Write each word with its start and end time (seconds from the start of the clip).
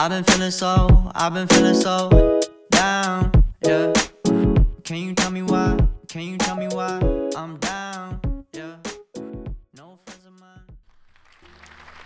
I've 0.00 0.08
been 0.08 0.24
feeling 0.24 0.50
so, 0.50 0.88
I've 1.14 1.34
been 1.34 1.46
feeling 1.46 1.74
so 1.74 2.08
down, 2.70 3.30
yeah. 3.60 3.92
Can 4.82 4.96
you 4.96 5.12
tell 5.14 5.30
me 5.30 5.42
why? 5.42 5.76
Can 6.08 6.22
you 6.22 6.38
tell 6.38 6.56
me 6.56 6.68
why 6.68 6.98
I'm 7.36 7.58
down, 7.58 8.18
yeah. 8.54 8.76
No 9.76 9.98
friends 10.06 10.24
of 10.24 10.40
mine. 10.40 10.64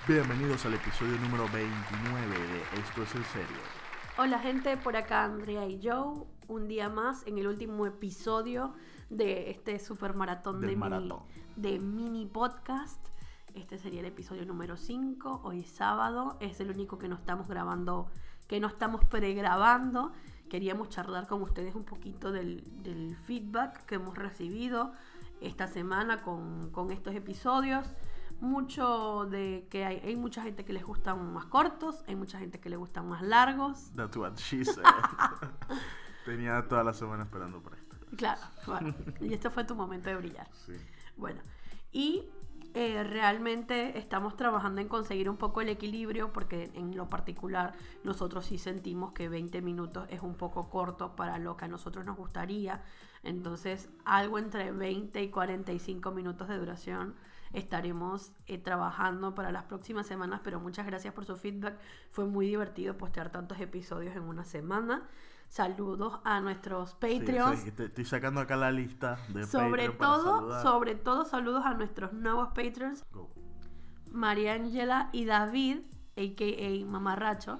Bienvenidos 0.08 0.66
al 0.66 0.74
episodio 0.74 1.16
número 1.20 1.48
29 1.52 2.36
de 2.36 2.80
Esto 2.80 3.04
es 3.04 3.14
en 3.14 3.24
serio. 3.26 3.62
Hola 4.18 4.40
gente, 4.40 4.76
por 4.76 4.96
acá 4.96 5.22
Andrea 5.22 5.64
y 5.64 5.78
Joe, 5.80 6.26
un 6.48 6.66
día 6.66 6.88
más 6.88 7.24
en 7.28 7.38
el 7.38 7.46
último 7.46 7.86
episodio 7.86 8.74
de 9.08 9.50
este 9.50 9.78
super 9.78 10.14
maratón 10.14 10.60
Del 10.60 10.70
de, 10.70 10.76
maratón. 10.76 11.22
Mini, 11.54 11.70
de 11.70 11.78
mini 11.78 12.26
podcast. 12.26 13.13
Este 13.54 13.78
sería 13.78 14.00
el 14.00 14.06
episodio 14.06 14.44
número 14.44 14.76
5, 14.76 15.42
hoy 15.44 15.60
es 15.60 15.70
sábado, 15.70 16.36
es 16.40 16.58
el 16.58 16.70
único 16.70 16.98
que 16.98 17.08
no 17.08 17.14
estamos 17.14 17.46
grabando, 17.46 18.10
que 18.48 18.58
no 18.58 18.66
estamos 18.66 19.04
pregrabando. 19.04 20.12
Queríamos 20.50 20.88
charlar 20.88 21.28
con 21.28 21.40
ustedes 21.40 21.76
un 21.76 21.84
poquito 21.84 22.32
del, 22.32 22.64
del 22.82 23.16
feedback 23.16 23.86
que 23.86 23.94
hemos 23.94 24.18
recibido 24.18 24.92
esta 25.40 25.68
semana 25.68 26.22
con, 26.22 26.70
con 26.72 26.90
estos 26.90 27.14
episodios. 27.14 27.86
Mucho 28.40 29.26
de 29.30 29.68
que 29.70 29.84
hay, 29.84 29.98
hay 29.98 30.16
mucha 30.16 30.42
gente 30.42 30.64
que 30.64 30.72
les 30.72 30.84
gustan 30.84 31.32
más 31.32 31.46
cortos, 31.46 32.02
hay 32.08 32.16
mucha 32.16 32.40
gente 32.40 32.58
que 32.58 32.68
les 32.68 32.78
gustan 32.78 33.08
más 33.08 33.22
largos. 33.22 33.92
That's 33.94 34.16
what 34.16 34.34
she 34.34 34.64
said. 34.64 34.82
Tenía 36.24 36.66
toda 36.66 36.82
la 36.82 36.92
semana 36.92 37.22
esperando 37.22 37.62
por 37.62 37.74
esto. 37.74 37.96
Claro, 38.16 38.40
bueno, 38.66 38.94
y 39.20 39.32
este 39.32 39.48
fue 39.48 39.62
tu 39.62 39.76
momento 39.76 40.08
de 40.08 40.16
brillar. 40.16 40.48
Sí. 40.66 40.72
Bueno, 41.16 41.40
y 41.92 42.28
eh, 42.76 43.04
realmente 43.04 43.96
estamos 43.98 44.36
trabajando 44.36 44.80
en 44.80 44.88
conseguir 44.88 45.30
un 45.30 45.36
poco 45.36 45.60
el 45.60 45.68
equilibrio 45.68 46.32
porque 46.32 46.72
en 46.74 46.96
lo 46.96 47.08
particular 47.08 47.72
nosotros 48.02 48.46
sí 48.46 48.58
sentimos 48.58 49.12
que 49.12 49.28
20 49.28 49.62
minutos 49.62 50.08
es 50.10 50.22
un 50.22 50.34
poco 50.34 50.68
corto 50.70 51.14
para 51.14 51.38
lo 51.38 51.56
que 51.56 51.66
a 51.66 51.68
nosotros 51.68 52.04
nos 52.04 52.16
gustaría. 52.16 52.82
Entonces, 53.22 53.88
algo 54.04 54.40
entre 54.40 54.72
20 54.72 55.22
y 55.22 55.30
45 55.30 56.10
minutos 56.10 56.48
de 56.48 56.58
duración 56.58 57.14
estaremos 57.52 58.32
eh, 58.48 58.58
trabajando 58.58 59.36
para 59.36 59.52
las 59.52 59.64
próximas 59.64 60.08
semanas, 60.08 60.40
pero 60.42 60.58
muchas 60.58 60.84
gracias 60.84 61.14
por 61.14 61.24
su 61.24 61.36
feedback. 61.36 61.78
Fue 62.10 62.26
muy 62.26 62.48
divertido 62.48 62.98
postear 62.98 63.30
tantos 63.30 63.60
episodios 63.60 64.16
en 64.16 64.24
una 64.24 64.44
semana. 64.44 65.08
Saludos 65.48 66.18
a 66.24 66.40
nuestros 66.40 66.94
Patreons. 66.94 67.60
sí, 67.60 67.70
te- 67.70 67.84
estoy 67.86 68.04
sacando 68.04 68.40
acá 68.40 68.56
la 68.56 68.72
lista 68.72 69.18
de 69.28 69.44
Sobre 69.46 69.88
Patreon 69.90 69.98
todo, 69.98 70.62
sobre 70.62 70.94
todo 70.96 71.24
saludos 71.24 71.64
a 71.64 71.74
nuestros 71.74 72.12
nuevos 72.12 72.48
patrons, 72.48 73.04
Go. 73.12 73.30
María 74.10 74.54
Ángela 74.54 75.10
y 75.12 75.24
David, 75.26 75.78
a.k.a. 76.16 76.86
Mamarracho, 76.86 77.58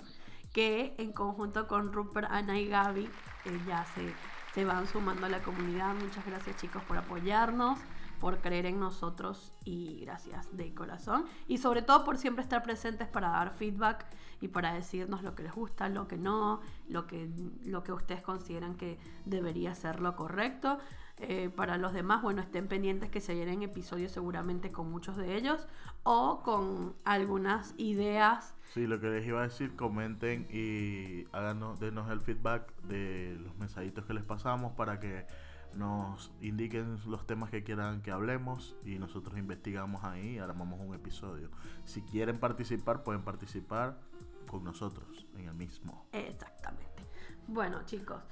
que 0.52 0.94
en 0.98 1.12
conjunto 1.12 1.66
con 1.68 1.92
Rupert, 1.92 2.28
Ana 2.30 2.58
y 2.58 2.66
Gaby 2.68 3.05
eh, 3.44 3.60
ya 3.66 3.84
se, 3.86 4.12
se 4.55 4.64
van 4.64 4.86
sumando 4.86 5.27
a 5.27 5.28
la 5.28 5.42
comunidad. 5.42 5.94
Muchas 5.94 6.24
gracias 6.27 6.56
chicos 6.56 6.82
por 6.84 6.96
apoyarnos, 6.96 7.78
por 8.25 8.39
creer 8.39 8.64
en 8.64 8.80
nosotros 8.80 9.53
y 9.67 10.00
gracias 10.00 10.48
de 10.56 10.72
corazón. 10.72 11.27
Y 11.47 11.58
sobre 11.58 11.83
todo 11.83 12.05
por 12.05 12.17
siempre 12.17 12.42
estar 12.42 12.62
presentes 12.62 13.06
para 13.06 13.28
dar 13.28 13.50
feedback 13.50 14.06
y 14.41 14.48
para 14.48 14.72
decirnos 14.72 15.22
lo 15.22 15.34
que 15.34 15.42
les 15.42 15.53
gusta, 15.53 15.91
lo 15.91 16.08
que 16.08 16.17
no, 16.17 16.62
lo 16.89 17.06
que, 17.06 17.28
lo 17.67 17.84
que 17.84 17.92
ustedes 17.92 18.22
consideran 18.22 18.77
que 18.77 18.98
debería 19.27 19.75
ser 19.75 20.00
lo 20.00 20.17
correcto. 20.17 20.78
Eh, 21.19 21.50
para 21.55 21.77
los 21.77 21.92
demás, 21.92 22.22
bueno, 22.22 22.41
estén 22.41 22.67
pendientes 22.67 23.11
que 23.11 23.20
se 23.20 23.34
vienen 23.34 23.62
episodios 23.62 24.12
seguramente 24.12 24.72
con 24.72 24.91
muchos 24.91 25.19
de 25.19 25.36
ellos 25.36 25.69
o 26.02 26.41
con 26.42 26.95
algunas 27.05 27.74
ideas. 27.77 28.55
Sí, 28.73 28.86
lo 28.86 29.01
que 29.01 29.11
les 29.11 29.27
iba 29.27 29.41
a 29.41 29.42
decir, 29.42 29.77
comenten 29.77 30.48
y 30.51 31.27
háganos, 31.33 31.79
denos 31.79 32.11
el 32.11 32.23
feedback 32.23 32.74
de 32.85 33.36
los 33.39 33.55
mensajitos 33.58 34.06
que 34.06 34.14
les 34.14 34.24
pasamos 34.24 34.73
para 34.73 34.98
que 34.98 35.27
nos 35.77 36.33
indiquen 36.40 36.98
los 37.07 37.27
temas 37.27 37.51
que 37.51 37.64
quieran 37.64 38.02
que 38.02 38.11
hablemos 38.11 38.77
y 38.85 38.98
nosotros 38.98 39.39
investigamos 39.39 40.05
ahí 40.05 40.36
y 40.36 40.39
armamos 40.39 40.80
un 40.80 40.95
episodio. 40.95 41.51
Si 41.85 42.02
quieren 42.02 42.39
participar, 42.39 43.02
pueden 43.02 43.23
participar 43.23 43.98
con 44.46 44.64
nosotros 44.64 45.27
en 45.36 45.48
el 45.48 45.55
mismo. 45.55 46.07
Exactamente. 46.12 47.02
Bueno, 47.46 47.85
chicos, 47.85 48.23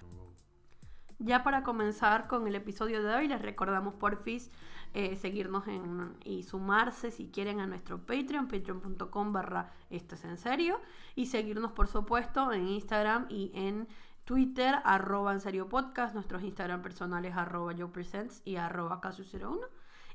ya 1.19 1.43
para 1.43 1.63
comenzar 1.63 2.27
con 2.27 2.47
el 2.47 2.55
episodio 2.55 3.03
de 3.03 3.15
hoy, 3.15 3.29
les 3.29 3.41
recordamos 3.41 3.95
porfis 3.95 4.51
eh, 4.95 5.17
seguirnos 5.17 5.67
en, 5.69 6.17
y 6.25 6.43
sumarse 6.43 7.11
si 7.11 7.29
quieren 7.29 7.61
a 7.61 7.67
nuestro 7.67 7.99
Patreon, 8.05 8.47
patreon.com 8.47 9.33
barra 9.33 9.73
esto 9.89 10.17
es 10.17 10.25
en 10.25 10.37
serio, 10.37 10.81
y 11.15 11.27
seguirnos 11.27 11.73
por 11.73 11.87
supuesto 11.87 12.53
en 12.53 12.69
Instagram 12.69 13.27
y 13.31 13.51
en 13.55 13.89
Twitter, 14.25 14.77
arroba 14.85 15.33
en 15.33 15.41
serio 15.41 15.69
podcast, 15.69 16.15
nuestros 16.15 16.43
Instagram 16.43 16.81
personales 16.83 17.35
arroba 17.37 17.73
yo 17.73 17.93
presents 17.93 18.41
y 18.45 18.57
arroba 18.57 19.01
casus01, 19.01 19.67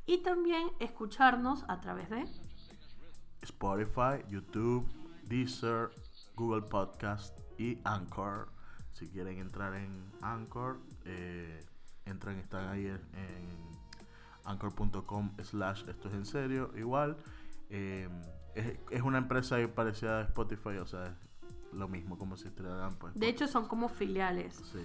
y 0.06 0.20
también 0.24 0.70
escucharnos 0.80 1.66
a 1.68 1.82
través 1.82 2.10
de... 2.10 2.26
Spotify, 3.42 4.24
YouTube, 4.30 4.88
Deezer, 5.24 5.90
Google 6.36 6.64
Podcast 6.64 7.38
y 7.58 7.80
Anchor. 7.84 8.50
Si 8.94 9.08
quieren 9.10 9.40
entrar 9.40 9.74
en 9.76 10.12
Anchor, 10.22 10.80
eh, 11.06 11.66
entran, 12.06 12.38
están 12.40 12.70
ahí 12.70 12.88
en, 12.88 13.02
en 13.14 13.68
anchor.com 14.46 15.32
slash 15.44 15.84
esto 15.88 16.08
es 16.08 16.14
en 16.16 16.26
serio. 16.26 16.72
Igual, 16.76 17.18
eh, 17.70 18.10
es, 18.56 18.80
es 18.90 19.02
una 19.02 19.18
empresa 19.18 19.58
parecida 19.76 20.20
a 20.20 20.22
Spotify, 20.24 20.78
o 20.78 20.88
sea, 20.88 21.16
lo 21.74 21.88
mismo 21.88 22.18
como 22.18 22.38
si 22.38 22.48
estuvieran 22.48 22.96
pues. 22.96 23.14
De 23.16 23.28
hecho, 23.28 23.48
son 23.48 23.68
como 23.68 23.90
filiales. 23.90 24.56
sí. 24.72 24.80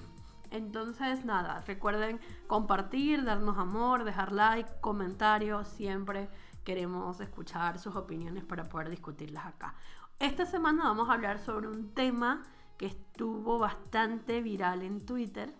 Entonces, 0.50 1.24
nada, 1.24 1.64
recuerden 1.66 2.20
compartir, 2.46 3.24
darnos 3.24 3.56
amor, 3.56 4.04
dejar 4.04 4.32
like, 4.32 4.68
comentarios, 4.82 5.66
siempre 5.66 6.28
queremos 6.62 7.20
escuchar 7.20 7.78
sus 7.78 7.96
opiniones 7.96 8.44
para 8.44 8.64
poder 8.64 8.90
discutirlas 8.90 9.46
acá. 9.46 9.74
Esta 10.18 10.44
semana 10.44 10.84
vamos 10.84 11.08
a 11.08 11.14
hablar 11.14 11.38
sobre 11.38 11.68
un 11.68 11.94
tema 11.94 12.42
que 12.76 12.86
estuvo 12.86 13.58
bastante 13.58 14.42
viral 14.42 14.82
en 14.82 15.04
Twitter 15.04 15.52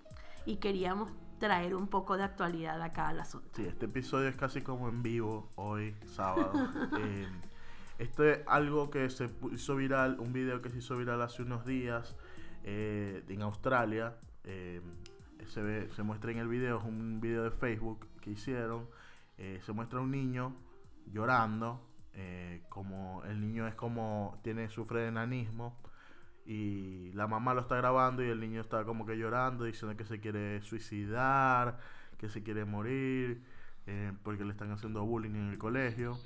y 0.45 0.57
queríamos 0.57 1.11
traer 1.39 1.75
un 1.75 1.89
poco 1.89 2.17
de 2.17 2.25
actualidad 2.25 2.81
acá 2.83 3.09
al 3.09 3.21
asunto. 3.21 3.49
Sí, 3.55 3.65
este 3.65 3.87
episodio 3.87 4.29
es 4.29 4.37
casi 4.37 4.61
como 4.61 4.89
en 4.89 5.03
vivo 5.03 5.51
hoy, 5.57 5.97
sábado. 6.05 6.53
Eh, 6.99 7.29
esto 7.99 8.25
es 8.25 8.41
algo 8.47 8.91
que 8.91 9.09
se 9.11 9.29
hizo 9.53 9.77
viral, 9.77 10.19
un 10.19 10.33
video 10.33 10.63
que 10.63 10.71
se 10.71 10.79
hizo 10.79 10.97
viral 10.97 11.23
hace 11.23 11.43
unos 11.43 11.65
días 11.65 12.17
eh, 12.65 13.23
en 13.29 13.43
Australia. 13.43 14.17
Eh, 14.45 14.81
se, 15.47 15.63
ve, 15.63 15.89
se 15.95 16.03
muestra 16.03 16.33
en 16.33 16.39
el 16.39 16.49
video, 16.49 16.79
es 16.79 16.85
un 16.85 17.21
video 17.21 17.45
de 17.45 17.51
Facebook 17.51 18.07
que 18.21 18.31
hicieron. 18.31 18.89
Eh, 19.39 19.61
se 19.65 19.73
muestra 19.73 20.01
un 20.01 20.11
niño 20.11 20.55
llorando, 21.07 21.87
eh, 22.15 22.63
como 22.69 23.23
el 23.25 23.41
niño 23.41 23.67
es 23.67 23.75
como 23.75 24.39
tiene 24.43 24.69
sufre 24.69 25.01
de 25.01 25.09
enanismo 25.09 25.81
y 26.45 27.13
la 27.13 27.27
mamá 27.27 27.55
lo 27.55 27.61
está 27.61 27.77
grabando 27.77 28.23
y 28.25 28.29
el 28.29 28.41
niño 28.41 28.61
está 28.61 28.85
como 28.85 29.07
que 29.07 29.17
llorando 29.17 29.65
diciendo 29.65 29.97
que 29.97 30.05
se 30.05 30.21
quiere 30.21 30.61
suicidar, 30.63 31.79
que 32.19 32.29
se 32.29 32.43
quiere 32.43 32.65
morir 32.65 33.43
porque 34.23 34.45
le 34.45 34.53
están 34.53 34.71
haciendo 34.71 35.05
bullying 35.05 35.35
en 35.35 35.49
el 35.51 35.59
colegio 35.59 36.19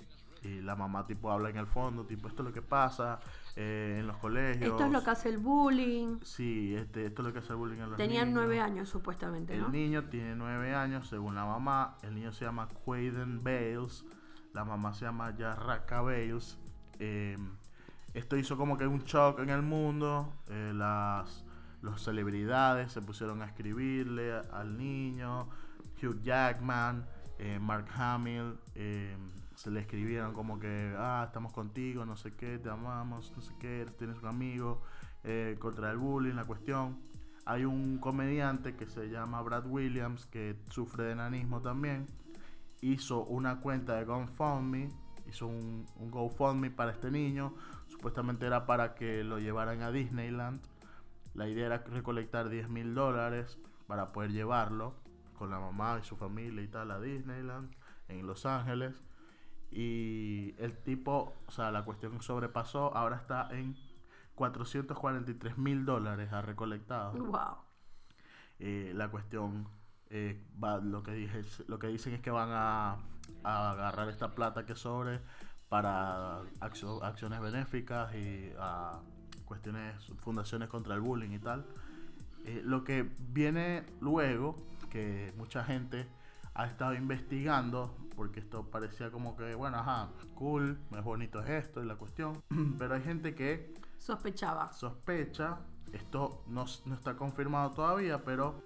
y 0.43 0.61
la 0.61 0.77
mamá 0.77 1.05
tipo 1.07 1.31
habla 1.31 1.49
en 1.51 1.57
el 1.57 1.67
fondo 1.67 2.05
tipo 2.05 2.29
esto 2.29 2.43
es 2.43 2.49
lo 2.49 2.53
que 2.55 2.63
pasa 2.63 3.19
eh, 3.57 3.97
en 4.01 4.07
los 4.07 4.17
colegios 4.19 4.71
Esto 4.73 4.85
es 4.85 4.93
lo 4.93 5.03
que 5.03 5.11
hace 5.11 5.29
el 5.31 5.39
bullying. 5.39 6.19
sí 6.23 6.75
este, 6.77 7.07
esto 7.07 7.23
es 7.23 7.27
lo 7.29 7.33
que 7.33 7.39
hace 7.41 7.53
el 7.53 7.57
bullying 7.59 7.79
en 7.79 7.89
los 7.91 7.97
Tenían 7.97 8.29
niños. 8.29 8.35
nueve 8.41 8.61
años 8.61 8.88
supuestamente, 8.88 9.55
El 9.55 9.62
¿no? 9.62 9.69
niño 9.71 10.05
tiene 10.05 10.37
nueve 10.37 10.75
años, 10.75 11.09
según 11.09 11.35
la 11.35 11.44
mamá. 11.47 11.97
El 12.03 12.15
niño 12.15 12.33
se 12.33 12.44
llama 12.44 12.69
Quaden 12.85 13.43
Bales. 13.43 14.05
La 14.53 14.65
mamá 14.65 14.93
se 14.94 15.06
llama 15.06 15.35
Yarraka 15.37 16.03
Bales. 16.03 16.59
Eh, 16.99 17.37
esto 18.15 18.37
hizo 18.37 18.56
como 18.56 18.77
que 18.77 18.87
un 18.87 19.00
shock 19.05 19.39
en 19.41 19.50
el 19.50 19.62
mundo. 19.62 20.32
Eh, 20.49 20.73
las 20.75 21.44
las 21.82 22.00
celebridades 22.03 22.91
se 22.93 23.00
pusieron 23.03 23.43
a 23.43 23.47
escribirle 23.47 24.35
al 24.53 24.77
niño. 24.77 25.49
Hugh 26.03 26.21
Jackman, 26.23 27.06
eh, 27.39 27.59
Mark 27.61 27.87
Hamill. 27.97 28.59
Se 29.56 29.70
le 29.70 29.81
escribieron 29.81 30.35
como 30.35 30.58
que, 30.61 30.94
ah, 30.99 31.25
estamos 31.26 31.53
contigo, 31.53 32.05
no 32.06 32.17
sé 32.17 32.35
qué, 32.35 32.58
te 32.58 32.70
amamos, 32.70 33.32
no 33.35 33.43
sé 33.43 33.55
qué, 33.58 33.87
tienes 33.99 34.19
un 34.23 34.29
amigo. 34.29 34.82
eh, 35.25 35.56
contra 35.58 35.91
el 35.91 35.99
bullying, 35.99 36.35
la 36.35 36.44
cuestión. 36.44 37.00
Hay 37.47 37.64
un 37.64 37.99
comediante 37.99 38.76
que 38.76 38.87
se 38.87 39.08
llama 39.08 39.43
Brad 39.43 39.67
Williams 39.67 40.26
que 40.26 40.56
sufre 40.70 41.05
de 41.05 41.12
enanismo 41.12 41.61
también. 41.61 42.06
Hizo 42.81 43.25
una 43.25 43.61
cuenta 43.61 43.97
de 43.97 44.05
GoFundMe, 44.05 44.88
hizo 45.29 45.49
un, 45.49 45.85
un 45.97 46.11
GoFundMe 46.12 46.70
para 46.70 46.93
este 46.93 47.11
niño. 47.11 47.55
Supuestamente 47.88 48.47
era 48.47 48.67
para 48.67 48.94
que 48.94 49.25
lo 49.25 49.38
llevaran 49.41 49.82
a 49.82 49.91
Disneyland. 49.91 50.61
La 51.35 51.49
idea 51.49 51.67
era 51.67 51.79
recolectar 51.79 52.49
10 52.49 52.69
mil 52.69 52.94
dólares 52.94 53.58
para 53.88 54.12
poder 54.12 54.31
llevarlo 54.32 54.94
con 55.37 55.50
la 55.50 55.58
mamá 55.58 55.99
y 56.00 56.05
su 56.05 56.17
familia 56.17 56.62
y 56.62 56.69
tal 56.69 56.91
a 56.93 57.00
Disneyland 57.00 57.75
en 58.08 58.26
Los 58.26 58.47
Ángeles. 58.47 58.94
Y 59.71 60.55
el 60.59 60.77
tipo, 60.79 61.35
o 61.47 61.51
sea, 61.51 61.71
la 61.71 61.85
cuestión 61.85 62.23
sobrepasó, 62.23 62.95
ahora 62.97 63.17
está 63.17 63.49
en 63.51 63.77
443 64.35 65.59
mil 65.59 65.85
dólares 65.85 66.33
ha 66.33 66.43
recolectado. 66.43 67.13
Wow. 67.13 67.57
Eh, 68.59 68.93
la 68.95 69.09
cuestión, 69.11 69.67
eh, 70.11 70.43
va, 70.63 70.79
lo, 70.79 71.03
que 71.03 71.13
dije, 71.13 71.43
lo 71.69 71.79
que 71.79 71.89
dicen 71.89 72.15
es 72.15 72.21
que 72.21 72.31
van 72.31 72.51
a, 72.53 72.97
a 73.45 73.71
agarrar 73.73 74.09
esta 74.09 74.35
plata 74.35 74.65
que 74.67 74.75
sobre 74.75 75.21
para 75.69 76.43
accio- 76.61 77.03
acciones 77.03 77.41
benéficas 77.41 78.15
y 78.15 78.53
a 78.59 79.01
cuestiones, 79.45 79.95
fundaciones 80.21 80.69
contra 80.69 80.95
el 80.95 81.01
bullying 81.01 81.31
y 81.33 81.39
tal. 81.39 81.67
Eh, 82.45 82.63
lo 82.65 82.85
que 82.85 83.11
viene 83.19 83.85
luego, 84.01 84.57
que 84.91 85.35
mucha 85.37 85.65
gente 85.65 86.07
ha 86.56 86.67
estado 86.67 86.94
investigando, 86.94 87.94
porque 88.17 88.41
esto 88.41 88.64
parecía 88.70 89.11
como 89.11 89.37
que, 89.37 89.55
bueno, 89.55 89.76
ajá, 89.76 90.08
cool, 90.35 90.79
es 90.91 91.05
bonito 91.05 91.43
es 91.43 91.50
esto 91.50 91.82
y 91.82 91.87
la 91.87 91.97
cuestión, 91.97 92.43
pero 92.79 92.94
hay 92.94 93.03
gente 93.03 93.35
que 93.35 93.75
Sospechaba. 93.99 94.73
sospecha, 94.73 95.58
esto 95.93 96.43
no, 96.47 96.64
no 96.87 96.94
está 96.94 97.14
confirmado 97.14 97.73
todavía, 97.73 98.25
pero 98.25 98.62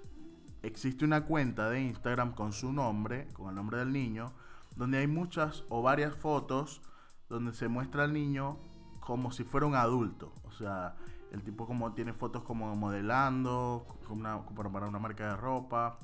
existe 0.63 1.05
una 1.05 1.25
cuenta 1.25 1.69
de 1.69 1.81
Instagram 1.83 2.33
con 2.33 2.53
su 2.53 2.73
nombre, 2.73 3.27
con 3.33 3.49
el 3.49 3.57
nombre 3.57 3.79
del 3.79 3.93
niño, 3.93 4.33
donde 4.77 4.99
hay 4.99 5.09
muchas 5.09 5.65
o 5.69 5.83
varias 5.83 6.15
fotos 6.15 6.83
donde 7.29 7.53
se 7.55 7.67
muestra 7.67 8.05
al 8.05 8.13
niño 8.13 8.59
como 9.01 9.33
si 9.33 9.43
fuera 9.43 9.67
un 9.67 9.75
adulto. 9.75 10.33
O 10.45 10.53
sea, 10.53 10.95
el 11.33 11.43
tipo 11.43 11.67
como 11.67 11.93
tiene 11.93 12.13
fotos 12.13 12.45
como 12.45 12.73
modelando, 12.77 13.85
con 14.07 14.21
una, 14.21 14.39
como 14.45 14.71
para 14.71 14.87
una 14.87 14.99
marca 15.01 15.31
de 15.31 15.37
ropa. 15.37 15.99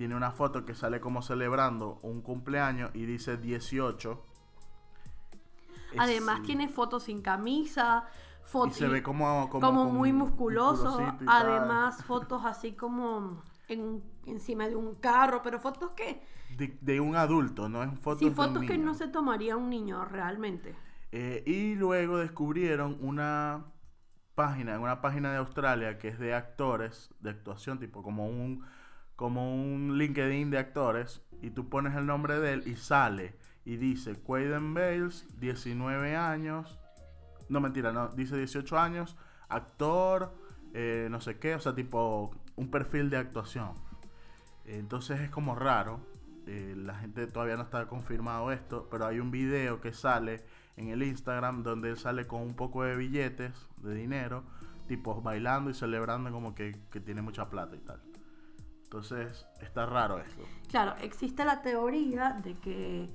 Tiene 0.00 0.16
una 0.16 0.30
foto 0.30 0.64
que 0.64 0.74
sale 0.74 0.98
como 0.98 1.20
celebrando 1.20 1.98
un 2.00 2.22
cumpleaños 2.22 2.90
y 2.94 3.04
dice 3.04 3.36
18. 3.36 4.24
Es- 5.92 5.98
Además 6.00 6.42
tiene 6.42 6.68
fotos 6.68 7.02
sin 7.02 7.20
camisa, 7.20 8.06
y 8.42 8.48
fotos 8.48 8.76
se 8.78 8.88
ve 8.88 9.02
como, 9.02 9.50
como, 9.50 9.84
muy 9.90 10.14
musculoso. 10.14 11.18
y 11.20 11.26
tal. 11.26 11.52
Además, 11.52 12.02
fotos 12.02 12.46
así 12.46 12.72
como 12.72 13.42
en, 13.68 14.02
encima 14.24 14.68
de 14.68 14.76
un 14.76 14.94
carro, 14.94 15.42
pero 15.42 15.60
fotos 15.60 15.90
que 15.90 16.22
de, 16.48 16.78
de 16.80 16.98
un 17.00 17.14
adulto, 17.14 17.68
no 17.68 17.82
es 17.82 17.90
fotos 18.00 18.20
sí, 18.20 18.24
de 18.24 18.30
un 18.30 18.34
fotos 18.36 18.64
que 18.64 18.78
niño. 18.78 18.86
no 18.86 18.94
se 18.94 19.06
tomaría 19.08 19.54
un 19.58 19.68
niño 19.68 20.02
realmente. 20.06 20.82
Eh, 21.12 21.42
y 21.46 21.74
luego 21.74 22.18
descubrieron 22.18 22.96
una 23.00 23.66
página, 24.34 24.78
una 24.80 25.00
página 25.00 25.30
de 25.32 25.38
Australia 25.38 25.98
que 25.98 26.08
es 26.08 26.18
de 26.18 26.34
actores, 26.34 27.14
de 27.20 27.30
actuación, 27.30 27.78
tipo 27.78 28.02
como 28.02 28.26
un, 28.28 28.64
como 29.20 29.54
un 29.54 29.98
LinkedIn 29.98 30.50
de 30.50 30.56
actores, 30.56 31.20
y 31.42 31.50
tú 31.50 31.68
pones 31.68 31.94
el 31.94 32.06
nombre 32.06 32.40
de 32.40 32.54
él 32.54 32.62
y 32.64 32.76
sale, 32.76 33.34
y 33.66 33.76
dice 33.76 34.14
Quaden 34.14 34.72
Bales, 34.72 35.26
19 35.38 36.16
años, 36.16 36.78
no 37.50 37.60
mentira, 37.60 37.92
no, 37.92 38.08
dice 38.08 38.38
18 38.38 38.78
años, 38.78 39.18
actor, 39.50 40.32
eh, 40.72 41.08
no 41.10 41.20
sé 41.20 41.38
qué, 41.38 41.54
o 41.54 41.60
sea, 41.60 41.74
tipo 41.74 42.30
un 42.56 42.70
perfil 42.70 43.10
de 43.10 43.18
actuación. 43.18 43.74
Entonces 44.64 45.20
es 45.20 45.28
como 45.28 45.54
raro. 45.54 46.00
eh, 46.46 46.74
la 46.74 46.94
gente 46.94 47.26
todavía 47.26 47.56
no 47.58 47.64
está 47.64 47.86
confirmado 47.88 48.50
esto, 48.52 48.88
pero 48.90 49.04
hay 49.06 49.20
un 49.20 49.30
video 49.30 49.82
que 49.82 49.92
sale 49.92 50.46
en 50.78 50.88
el 50.88 51.02
Instagram 51.02 51.62
donde 51.62 51.90
él 51.90 51.98
sale 51.98 52.26
con 52.26 52.40
un 52.40 52.54
poco 52.54 52.84
de 52.84 52.96
billetes 52.96 53.52
de 53.82 53.94
dinero, 53.94 54.44
tipo 54.88 55.20
bailando 55.20 55.68
y 55.68 55.74
celebrando 55.74 56.32
como 56.32 56.54
que, 56.54 56.74
que 56.90 57.00
tiene 57.00 57.20
mucha 57.20 57.50
plata 57.50 57.76
y 57.76 57.80
tal. 57.80 58.09
Entonces 58.90 59.46
está 59.60 59.86
raro 59.86 60.18
esto. 60.18 60.42
Claro, 60.68 60.96
existe 61.00 61.44
la 61.44 61.62
teoría 61.62 62.40
de 62.42 62.54
que 62.54 63.08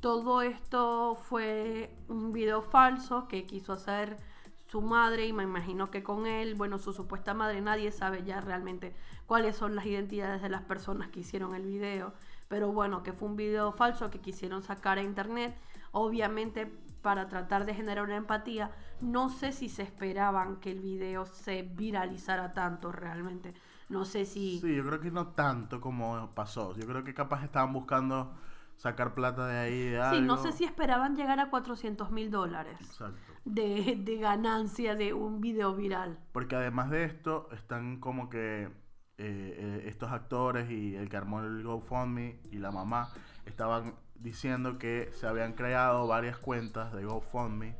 todo 0.00 0.42
esto 0.42 1.14
fue 1.14 1.96
un 2.08 2.34
video 2.34 2.60
falso 2.60 3.28
que 3.28 3.46
quiso 3.46 3.72
hacer 3.72 4.18
su 4.66 4.82
madre 4.82 5.24
y 5.26 5.32
me 5.32 5.44
imagino 5.44 5.90
que 5.90 6.02
con 6.02 6.26
él, 6.26 6.54
bueno, 6.54 6.76
su 6.76 6.92
supuesta 6.92 7.32
madre, 7.32 7.62
nadie 7.62 7.92
sabe 7.92 8.24
ya 8.24 8.42
realmente 8.42 8.94
cuáles 9.24 9.56
son 9.56 9.74
las 9.74 9.86
identidades 9.86 10.42
de 10.42 10.50
las 10.50 10.62
personas 10.64 11.08
que 11.08 11.20
hicieron 11.20 11.54
el 11.54 11.64
video, 11.64 12.12
pero 12.48 12.70
bueno, 12.70 13.02
que 13.02 13.14
fue 13.14 13.26
un 13.30 13.36
video 13.36 13.72
falso 13.72 14.10
que 14.10 14.20
quisieron 14.20 14.62
sacar 14.62 14.98
a 14.98 15.02
internet, 15.02 15.56
obviamente 15.92 16.70
para 17.00 17.28
tratar 17.28 17.64
de 17.64 17.74
generar 17.74 18.04
una 18.04 18.16
empatía, 18.16 18.70
no 19.00 19.30
sé 19.30 19.52
si 19.52 19.70
se 19.70 19.82
esperaban 19.82 20.56
que 20.56 20.72
el 20.72 20.80
video 20.80 21.24
se 21.24 21.62
viralizara 21.62 22.52
tanto 22.52 22.92
realmente, 22.92 23.54
no 23.92 24.04
sé 24.04 24.24
si... 24.24 24.58
Sí, 24.58 24.74
yo 24.74 24.84
creo 24.84 25.00
que 25.00 25.10
no 25.10 25.28
tanto 25.28 25.80
como 25.80 26.30
pasó. 26.34 26.74
Yo 26.74 26.86
creo 26.86 27.04
que 27.04 27.14
capaz 27.14 27.44
estaban 27.44 27.72
buscando 27.72 28.32
sacar 28.76 29.14
plata 29.14 29.46
de 29.46 29.58
ahí 29.58 29.82
de 29.90 30.00
algo. 30.00 30.16
Sí, 30.16 30.22
no 30.22 30.36
sé 30.38 30.52
si 30.52 30.64
esperaban 30.64 31.14
llegar 31.14 31.38
a 31.38 31.50
400 31.50 32.10
mil 32.10 32.30
dólares 32.30 32.78
Exacto. 32.80 33.20
de, 33.44 34.00
de 34.02 34.16
ganancia 34.16 34.96
de 34.96 35.12
un 35.12 35.40
video 35.40 35.76
viral. 35.76 36.18
Porque 36.32 36.56
además 36.56 36.90
de 36.90 37.04
esto, 37.04 37.48
están 37.52 38.00
como 38.00 38.30
que 38.30 38.64
eh, 38.64 38.70
eh, 39.18 39.82
estos 39.86 40.10
actores 40.10 40.70
y 40.70 40.96
el 40.96 41.08
que 41.08 41.16
armó 41.18 41.40
el 41.40 41.62
GoFundMe 41.62 42.40
y 42.50 42.56
la 42.58 42.72
mamá 42.72 43.10
estaban 43.44 43.94
diciendo 44.14 44.78
que 44.78 45.10
se 45.12 45.26
habían 45.26 45.52
creado 45.52 46.06
varias 46.06 46.38
cuentas 46.38 46.92
de 46.92 47.04
GoFundMe 47.04 47.76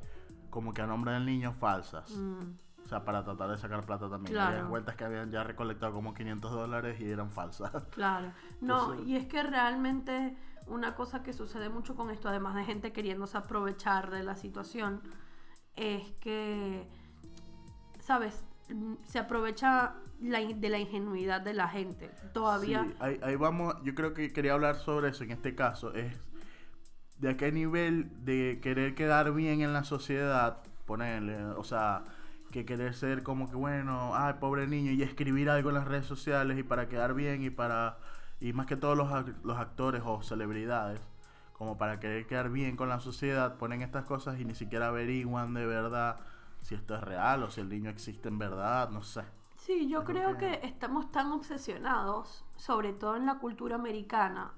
como 0.51 0.75
que 0.75 0.83
a 0.83 0.87
nombre 0.87 1.13
del 1.13 1.25
niño 1.25 1.55
falsas. 1.55 2.11
Mm, 2.11 2.53
sea, 2.93 3.05
para 3.05 3.25
tratar 3.25 3.51
de 3.51 3.59
sacar 3.59 3.85
plata 3.85 4.09
también. 4.09 4.33
Claro. 4.35 4.69
Cuentas 4.69 4.97
que 4.97 5.05
habían 5.05 5.31
ya 5.31 5.43
recolectado 5.45 5.93
como 5.93 6.15
500 6.15 6.53
dólares 6.53 7.01
y 7.01 7.11
eran 7.11 7.31
falsas. 7.31 7.71
claro. 7.91 8.33
No, 8.61 8.93
Entonces- 8.93 9.09
y 9.09 9.17
es 9.17 9.27
que 9.27 9.43
realmente 9.43 10.37
una 10.67 10.95
cosa 10.95 11.23
que 11.23 11.33
sucede 11.33 11.69
mucho 11.69 11.97
con 11.97 12.11
esto, 12.11 12.29
además 12.29 12.55
de 12.55 12.65
gente 12.65 12.93
queriéndose 12.93 13.37
aprovechar 13.37 14.11
de 14.11 14.23
la 14.23 14.37
situación, 14.37 15.01
es 15.75 16.13
que, 16.21 16.87
¿sabes? 18.01 18.45
Se 19.05 19.19
aprovecha 19.19 19.95
la 20.21 20.41
de 20.41 20.69
la 20.69 20.79
ingenuidad 20.79 21.41
de 21.41 21.55
la 21.55 21.69
gente. 21.69 22.11
Todavía... 22.33 22.85
Sí, 22.85 22.95
ahí, 23.01 23.21
ahí 23.23 23.37
vamos, 23.37 23.75
yo 23.83 23.95
creo 23.95 24.15
que 24.15 24.33
quería 24.33 24.53
hablar 24.53 24.77
sobre 24.77 25.09
eso 25.09 25.25
en 25.25 25.33
este 25.33 25.55
caso, 25.55 25.93
es 25.95 26.17
de 27.19 27.37
qué 27.37 27.53
nivel 27.53 28.25
de 28.25 28.61
querer 28.63 28.95
quedar 28.95 29.33
bien 29.33 29.63
en 29.63 29.73
la 29.73 29.85
sociedad, 29.85 30.63
ponerle, 30.87 31.45
o 31.45 31.65
sea, 31.65 32.05
que 32.53 32.65
querer 32.67 32.95
ser 32.95 33.25
como 33.25 33.51
que 33.51 33.57
bueno, 33.57 34.13
ay, 34.15 34.35
pobre 34.41 34.69
niño, 34.69 34.93
y 34.93 35.03
escribir 35.03 35.51
algo 35.51 35.71
en 35.71 35.77
las 35.77 35.89
redes 35.89 36.07
sociales 36.07 36.59
y 36.59 36.63
para 36.65 36.89
quedar 36.89 37.15
bien 37.15 37.43
y 37.45 37.51
para, 37.51 37.99
y 38.41 38.53
más 38.55 38.67
que 38.67 38.77
todos 38.77 38.97
los, 38.97 39.11
los 39.45 39.59
actores 39.59 40.03
o 40.07 40.23
celebridades, 40.23 41.01
como 41.55 41.79
para 41.79 42.01
querer 42.01 42.27
quedar 42.27 42.51
bien 42.51 42.77
con 42.77 42.89
la 42.91 43.01
sociedad, 43.01 43.57
ponen 43.59 43.83
estas 43.83 44.05
cosas 44.05 44.41
y 44.41 44.45
ni 44.45 44.55
siquiera 44.55 44.89
averiguan 44.89 45.55
de 45.55 45.67
verdad 45.67 46.21
si 46.63 46.75
esto 46.77 46.95
es 46.95 47.03
real 47.03 47.43
o 47.43 47.51
si 47.51 47.61
el 47.61 47.69
niño 47.71 47.91
existe 47.91 48.29
en 48.29 48.39
verdad, 48.39 48.91
no 48.91 49.03
sé. 49.03 49.23
Sí, 49.57 49.89
yo 49.89 50.05
creo 50.05 50.37
que- 50.39 50.61
que 50.61 50.67
estamos 50.67 51.11
tan 51.13 51.31
obsesionados, 51.33 52.45
sobre 52.57 52.93
todo 52.93 53.17
en 53.17 53.27
la 53.27 53.39
cultura 53.39 53.77
americana, 53.77 54.53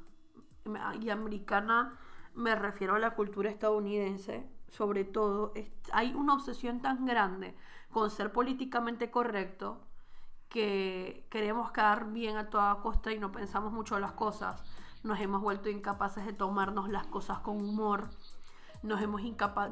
me- 0.65 0.81
y 1.01 1.11
americana 1.11 1.99
me 2.35 2.55
refiero 2.57 2.95
a 2.95 2.99
la 2.99 3.15
cultura 3.15 3.51
estadounidense, 3.51 4.49
sobre 4.69 5.05
todo, 5.05 5.53
hay 5.93 6.15
una 6.15 6.35
obsesión 6.35 6.81
tan 6.81 7.07
grande 7.07 7.57
con 7.91 8.11
ser 8.11 8.33
políticamente 8.33 9.11
correcto 9.11 9.81
que 10.49 11.27
queremos 11.31 11.73
quedar 11.73 12.13
bien 12.13 12.37
a 12.37 12.51
toda 12.51 12.81
costa 12.81 13.13
y 13.13 13.19
no 13.19 13.33
pensamos 13.33 13.73
mucho 13.73 13.99
las 13.99 14.13
cosas. 14.13 14.63
Nos 15.03 15.21
hemos 15.21 15.41
vuelto 15.43 15.69
incapaces 15.69 16.25
de 16.25 16.33
tomarnos 16.33 16.89
las 16.89 17.07
cosas 17.07 17.41
con 17.41 17.57
humor 17.57 18.11
nos 18.85 19.01
hemos, 19.01 19.23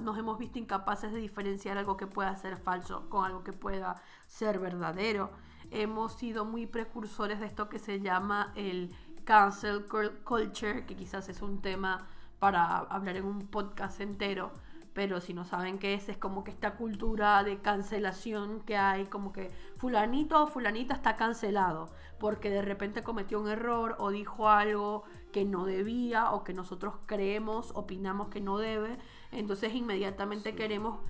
nos 0.01 0.19
hemos 0.19 0.39
visto 0.39 0.59
incapaces 0.59 1.13
de 1.13 1.19
diferenciar 1.21 1.77
algo 1.77 1.99
que 1.99 2.07
pueda 2.07 2.35
ser 2.37 2.57
falso 2.57 3.11
con 3.11 3.27
algo 3.27 3.45
que 3.45 3.53
pueda 3.53 4.03
ser 4.27 4.59
verdadero. 4.59 5.31
Hemos 5.71 6.15
sido 6.15 6.47
muy 6.47 6.67
precursores 6.67 7.39
de 7.39 7.47
esto 7.47 7.69
que 7.69 7.79
se 7.79 8.01
llama 8.01 8.53
el 8.57 8.91
cancel 9.25 9.87
cul- 9.87 10.25
culture, 10.25 10.87
que 10.87 10.97
quizás 10.97 11.29
es 11.29 11.43
un 11.43 11.61
tema 11.61 12.07
para 12.39 12.79
hablar 12.79 13.17
en 13.17 13.27
un 13.27 13.47
podcast 13.49 14.01
entero, 14.01 14.51
pero 14.95 15.21
si 15.21 15.33
no 15.33 15.45
saben 15.45 15.79
qué 15.79 15.95
es, 15.95 16.09
es 16.09 16.19
como 16.19 16.45
que 16.45 16.51
esta 16.51 16.77
cultura 16.77 17.43
de 17.45 17.61
cancelación 17.61 18.61
que 18.61 18.77
hay, 18.77 19.07
como 19.07 19.33
que 19.33 19.51
fulanito 19.77 20.43
o 20.43 20.47
fulanita 20.47 20.95
está 20.95 21.17
cancelado, 21.17 21.91
porque 22.19 22.51
de 22.51 22.63
repente 22.63 23.03
cometió 23.03 23.41
un 23.41 23.49
error 23.49 23.97
o 23.99 24.11
dijo 24.11 24.49
algo 24.49 25.05
que 25.33 25.45
no 25.45 25.65
debía 25.65 26.33
o 26.33 26.45
que 26.45 26.53
nosotros 26.53 26.95
creemos, 27.07 27.73
opinamos 27.75 28.29
que 28.29 28.41
no 28.41 28.59
debe, 28.59 28.99
entonces 29.31 29.75
inmediatamente 29.75 30.55
queremos, 30.55 31.01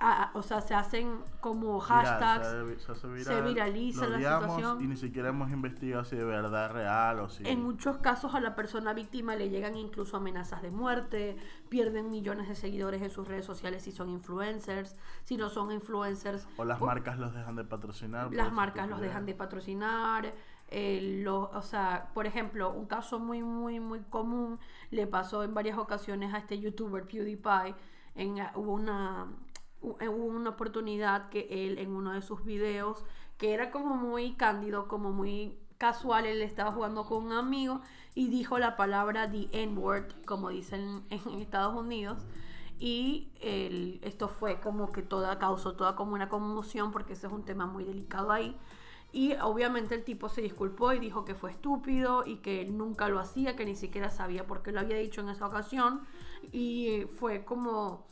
ah, 0.00 0.30
o 0.34 0.42
sea, 0.42 0.60
se 0.60 0.74
hacen 0.74 1.18
como 1.40 1.80
Viral, 1.80 2.04
hashtags. 2.04 2.46
se, 2.48 2.78
se 2.80 2.92
hace 2.92 3.24
se 3.24 3.40
viraliza 3.42 4.06
la 4.06 4.18
situación. 4.18 4.82
Y 4.82 4.86
ni 4.86 4.96
siquiera 4.96 5.28
hemos 5.30 5.50
investigado 5.50 6.04
si 6.04 6.16
de 6.16 6.24
verdad 6.24 6.66
es 6.66 6.72
real 6.72 7.20
o 7.20 7.28
si. 7.28 7.46
En 7.48 7.62
muchos 7.62 7.98
casos 7.98 8.34
a 8.34 8.40
la 8.40 8.54
persona 8.54 8.92
víctima 8.94 9.34
le 9.36 9.50
llegan 9.50 9.76
incluso 9.76 10.16
amenazas 10.16 10.62
de 10.62 10.70
muerte, 10.70 11.36
pierden 11.68 12.10
millones 12.10 12.48
de 12.48 12.54
seguidores 12.54 13.02
en 13.02 13.10
sus 13.10 13.26
redes 13.28 13.44
sociales 13.44 13.82
si 13.82 13.92
son 13.92 14.08
influencers, 14.10 14.96
si 15.24 15.36
no 15.36 15.48
son 15.48 15.72
influencers. 15.72 16.46
o 16.56 16.64
las 16.64 16.80
marcas 16.80 17.18
los 17.18 17.34
dejan 17.34 17.56
de 17.56 17.64
patrocinar. 17.64 18.32
las 18.32 18.52
marcas 18.52 18.88
los 18.88 19.00
dejan 19.00 19.26
de 19.26 19.34
patrocinar. 19.34 20.32
eh, 20.70 21.22
lo- 21.24 21.50
o 21.54 21.62
sea, 21.62 22.10
por 22.12 22.26
ejemplo, 22.26 22.70
un 22.70 22.84
caso 22.84 23.18
muy, 23.18 23.42
muy, 23.42 23.80
muy 23.80 24.00
común 24.10 24.58
le 24.90 25.06
pasó 25.06 25.42
en 25.42 25.54
varias 25.54 25.78
ocasiones 25.78 26.34
a 26.34 26.38
este 26.38 26.58
youtuber 26.60 27.04
PewDiePie. 27.06 27.74
En, 28.14 28.34
hubo 28.54 28.74
una, 28.74 29.28
hubo 29.80 30.24
una 30.24 30.50
oportunidad 30.50 31.28
que 31.28 31.46
él 31.50 31.78
en 31.78 31.90
uno 31.90 32.12
de 32.12 32.22
sus 32.22 32.44
videos, 32.44 33.04
que 33.36 33.54
era 33.54 33.70
como 33.70 33.96
muy 33.96 34.34
cándido, 34.34 34.88
como 34.88 35.12
muy 35.12 35.56
casual, 35.78 36.26
él 36.26 36.42
estaba 36.42 36.72
jugando 36.72 37.04
con 37.04 37.24
un 37.24 37.32
amigo 37.32 37.80
y 38.14 38.28
dijo 38.28 38.58
la 38.58 38.76
palabra 38.76 39.30
the 39.30 39.48
N-word, 39.52 40.12
como 40.26 40.50
dicen 40.50 41.04
en 41.10 41.40
Estados 41.40 41.76
Unidos. 41.76 42.18
Y 42.80 43.28
esto 44.02 44.28
fue 44.28 44.60
como 44.60 44.92
que 44.92 45.02
toda 45.02 45.38
causó 45.40 45.74
toda 45.74 45.96
como 45.96 46.14
una 46.14 46.28
conmoción 46.28 46.92
porque 46.92 47.14
ese 47.14 47.26
es 47.26 47.32
un 47.32 47.44
tema 47.44 47.66
muy 47.66 47.84
delicado 47.84 48.30
ahí. 48.30 48.56
Y 49.10 49.34
obviamente 49.34 49.94
el 49.94 50.04
tipo 50.04 50.28
se 50.28 50.42
disculpó 50.42 50.92
y 50.92 50.98
dijo 50.98 51.24
que 51.24 51.34
fue 51.34 51.50
estúpido 51.50 52.24
y 52.26 52.36
que 52.36 52.66
nunca 52.66 53.08
lo 53.08 53.18
hacía, 53.18 53.56
que 53.56 53.64
ni 53.64 53.74
siquiera 53.74 54.10
sabía 54.10 54.46
por 54.46 54.62
qué 54.62 54.70
lo 54.70 54.80
había 54.80 54.96
dicho 54.96 55.22
en 55.22 55.30
esa 55.30 55.46
ocasión. 55.46 56.02
Y 56.52 57.06
fue 57.18 57.44
como... 57.44 58.06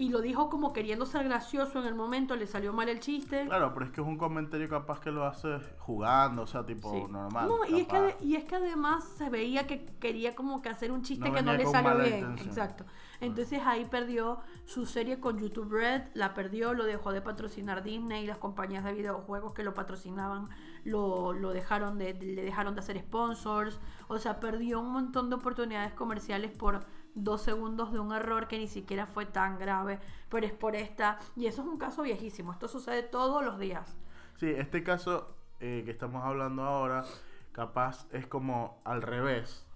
Y 0.00 0.10
lo 0.10 0.20
dijo 0.20 0.48
como 0.48 0.72
queriendo 0.72 1.04
ser 1.06 1.24
gracioso 1.24 1.80
en 1.80 1.86
el 1.86 1.94
momento, 1.96 2.36
le 2.36 2.46
salió 2.46 2.72
mal 2.72 2.88
el 2.88 3.00
chiste. 3.00 3.46
Claro, 3.46 3.74
pero 3.74 3.86
es 3.86 3.90
que 3.92 4.00
es 4.00 4.06
un 4.06 4.16
comentario 4.16 4.68
capaz 4.68 5.00
que 5.00 5.10
lo 5.10 5.24
hace 5.26 5.58
jugando, 5.78 6.42
o 6.42 6.46
sea, 6.46 6.64
tipo 6.64 6.88
Sí. 6.92 7.02
normal. 7.10 7.48
No, 7.48 7.66
y 7.76 7.80
es, 7.80 7.88
que, 7.88 8.16
y 8.22 8.36
es 8.36 8.44
que 8.44 8.54
además 8.54 9.02
se 9.16 9.28
veía 9.28 9.66
que 9.66 9.86
quería 9.98 10.36
como 10.36 10.62
que 10.62 10.68
hacer 10.68 10.92
un 10.92 11.02
chiste 11.02 11.28
No 11.28 11.34
que 11.34 11.42
no 11.42 11.52
le 11.52 11.66
salió 11.66 11.96
bien. 11.98 12.20
intención. 12.20 12.48
Exacto. 12.48 12.84
Entonces 13.20 13.60
ahí 13.66 13.86
perdió 13.86 14.38
su 14.66 14.86
serie 14.86 15.18
con 15.18 15.36
YouTube 15.40 15.72
Red, 15.72 16.02
la 16.14 16.32
perdió, 16.32 16.74
lo 16.74 16.84
dejó 16.84 17.10
de 17.10 17.20
patrocinar 17.20 17.82
Disney, 17.82 18.24
las 18.24 18.38
compañías 18.38 18.84
de 18.84 18.92
videojuegos 18.92 19.52
que 19.52 19.64
lo 19.64 19.74
patrocinaban 19.74 20.48
lo, 20.84 21.32
lo 21.32 21.50
dejaron 21.52 21.98
de, 21.98 22.14
le 22.14 22.44
dejaron 22.44 22.74
de 22.76 22.80
hacer 22.82 23.00
sponsors. 23.00 23.80
O 24.06 24.18
sea, 24.18 24.38
perdió 24.38 24.78
un 24.78 24.92
montón 24.92 25.28
de 25.28 25.34
oportunidades 25.34 25.92
comerciales 25.94 26.52
por 26.52 26.84
dos 27.24 27.42
segundos 27.42 27.92
de 27.92 27.98
un 27.98 28.12
error 28.12 28.48
que 28.48 28.58
ni 28.58 28.68
siquiera 28.68 29.06
fue 29.06 29.26
tan 29.26 29.58
grave, 29.58 29.98
pero 30.28 30.46
es 30.46 30.52
por 30.52 30.76
esta. 30.76 31.18
Y 31.36 31.46
eso 31.46 31.62
es 31.62 31.68
un 31.68 31.78
caso 31.78 32.02
viejísimo, 32.02 32.52
esto 32.52 32.68
sucede 32.68 33.02
todos 33.02 33.44
los 33.44 33.58
días. 33.58 33.96
Sí, 34.36 34.46
este 34.50 34.82
caso 34.82 35.34
eh, 35.60 35.82
que 35.84 35.90
estamos 35.90 36.24
hablando 36.24 36.62
ahora, 36.62 37.04
capaz 37.52 38.06
es 38.12 38.26
como 38.26 38.80
al 38.84 39.02
revés. 39.02 39.66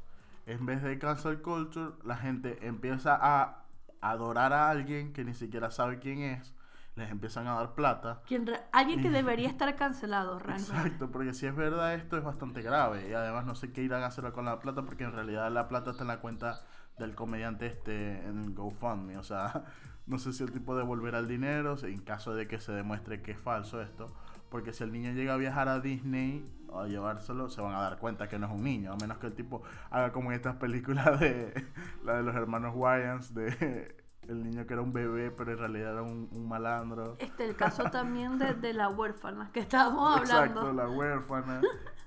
En 0.46 0.66
vez 0.66 0.82
de 0.82 0.98
cancel 0.98 1.40
culture, 1.40 1.92
la 2.04 2.16
gente 2.16 2.66
empieza 2.66 3.18
a 3.20 3.64
adorar 4.00 4.52
a 4.52 4.70
alguien 4.70 5.12
que 5.12 5.24
ni 5.24 5.34
siquiera 5.34 5.70
sabe 5.70 5.98
quién 5.98 6.20
es, 6.20 6.52
les 6.96 7.10
empiezan 7.10 7.46
a 7.46 7.54
dar 7.54 7.74
plata. 7.74 8.20
Quien 8.26 8.50
alguien 8.72 9.00
que 9.00 9.10
debería 9.10 9.48
estar 9.48 9.74
cancelado 9.76 10.38
realmente. 10.40 10.72
Exacto, 10.72 11.10
porque 11.10 11.32
si 11.32 11.46
es 11.46 11.54
verdad 11.54 11.94
esto 11.94 12.18
es 12.18 12.24
bastante 12.24 12.62
grave 12.62 13.08
y 13.08 13.14
además 13.14 13.46
no 13.46 13.54
sé 13.54 13.72
qué 13.72 13.82
irán 13.82 14.02
a 14.02 14.06
hacer 14.06 14.30
con 14.32 14.44
la 14.44 14.60
plata 14.60 14.82
porque 14.82 15.04
en 15.04 15.12
realidad 15.12 15.50
la 15.50 15.68
plata 15.68 15.92
está 15.92 16.02
en 16.02 16.08
la 16.08 16.20
cuenta 16.20 16.60
del 16.98 17.14
comediante 17.14 17.66
este 17.66 18.24
en 18.26 18.54
GoFundMe, 18.54 19.16
o 19.18 19.22
sea, 19.22 19.64
no 20.06 20.18
sé 20.18 20.32
si 20.32 20.42
el 20.44 20.52
tipo 20.52 20.76
devolverá 20.76 21.18
el 21.18 21.28
dinero 21.28 21.76
en 21.82 22.00
caso 22.02 22.34
de 22.34 22.46
que 22.46 22.60
se 22.60 22.72
demuestre 22.72 23.22
que 23.22 23.32
es 23.32 23.40
falso 23.40 23.80
esto, 23.82 24.06
porque 24.50 24.72
si 24.72 24.84
el 24.84 24.92
niño 24.92 25.12
llega 25.12 25.34
a 25.34 25.36
viajar 25.36 25.68
a 25.68 25.80
Disney 25.80 26.46
a 26.74 26.86
llevárselo, 26.86 27.50
se 27.50 27.60
van 27.60 27.74
a 27.74 27.80
dar 27.82 27.98
cuenta 27.98 28.28
que 28.28 28.38
no 28.38 28.46
es 28.46 28.52
un 28.52 28.62
niño, 28.64 28.92
a 28.92 28.96
menos 28.96 29.18
que 29.18 29.26
el 29.26 29.34
tipo 29.34 29.62
haga 29.90 30.12
como 30.12 30.30
en 30.30 30.36
estas 30.36 30.56
películas 30.56 31.18
de 31.20 31.52
la 32.04 32.16
de 32.16 32.22
los 32.22 32.34
hermanos 32.34 32.72
Wayans 32.74 33.34
de 33.34 33.96
el 34.28 34.42
niño 34.44 34.66
que 34.66 34.72
era 34.74 34.82
un 34.82 34.92
bebé 34.92 35.30
pero 35.32 35.52
en 35.52 35.58
realidad 35.58 35.92
era 35.92 36.02
un, 36.02 36.28
un 36.32 36.48
malandro. 36.48 37.16
Este, 37.18 37.44
el 37.44 37.56
caso 37.56 37.84
también 37.90 38.38
de, 38.38 38.54
de 38.54 38.72
la 38.72 38.88
huérfana 38.88 39.50
que 39.52 39.60
estábamos 39.60 40.16
hablando. 40.20 40.60
Exacto, 40.60 40.72
la 40.72 40.88
huérfana. 40.88 41.60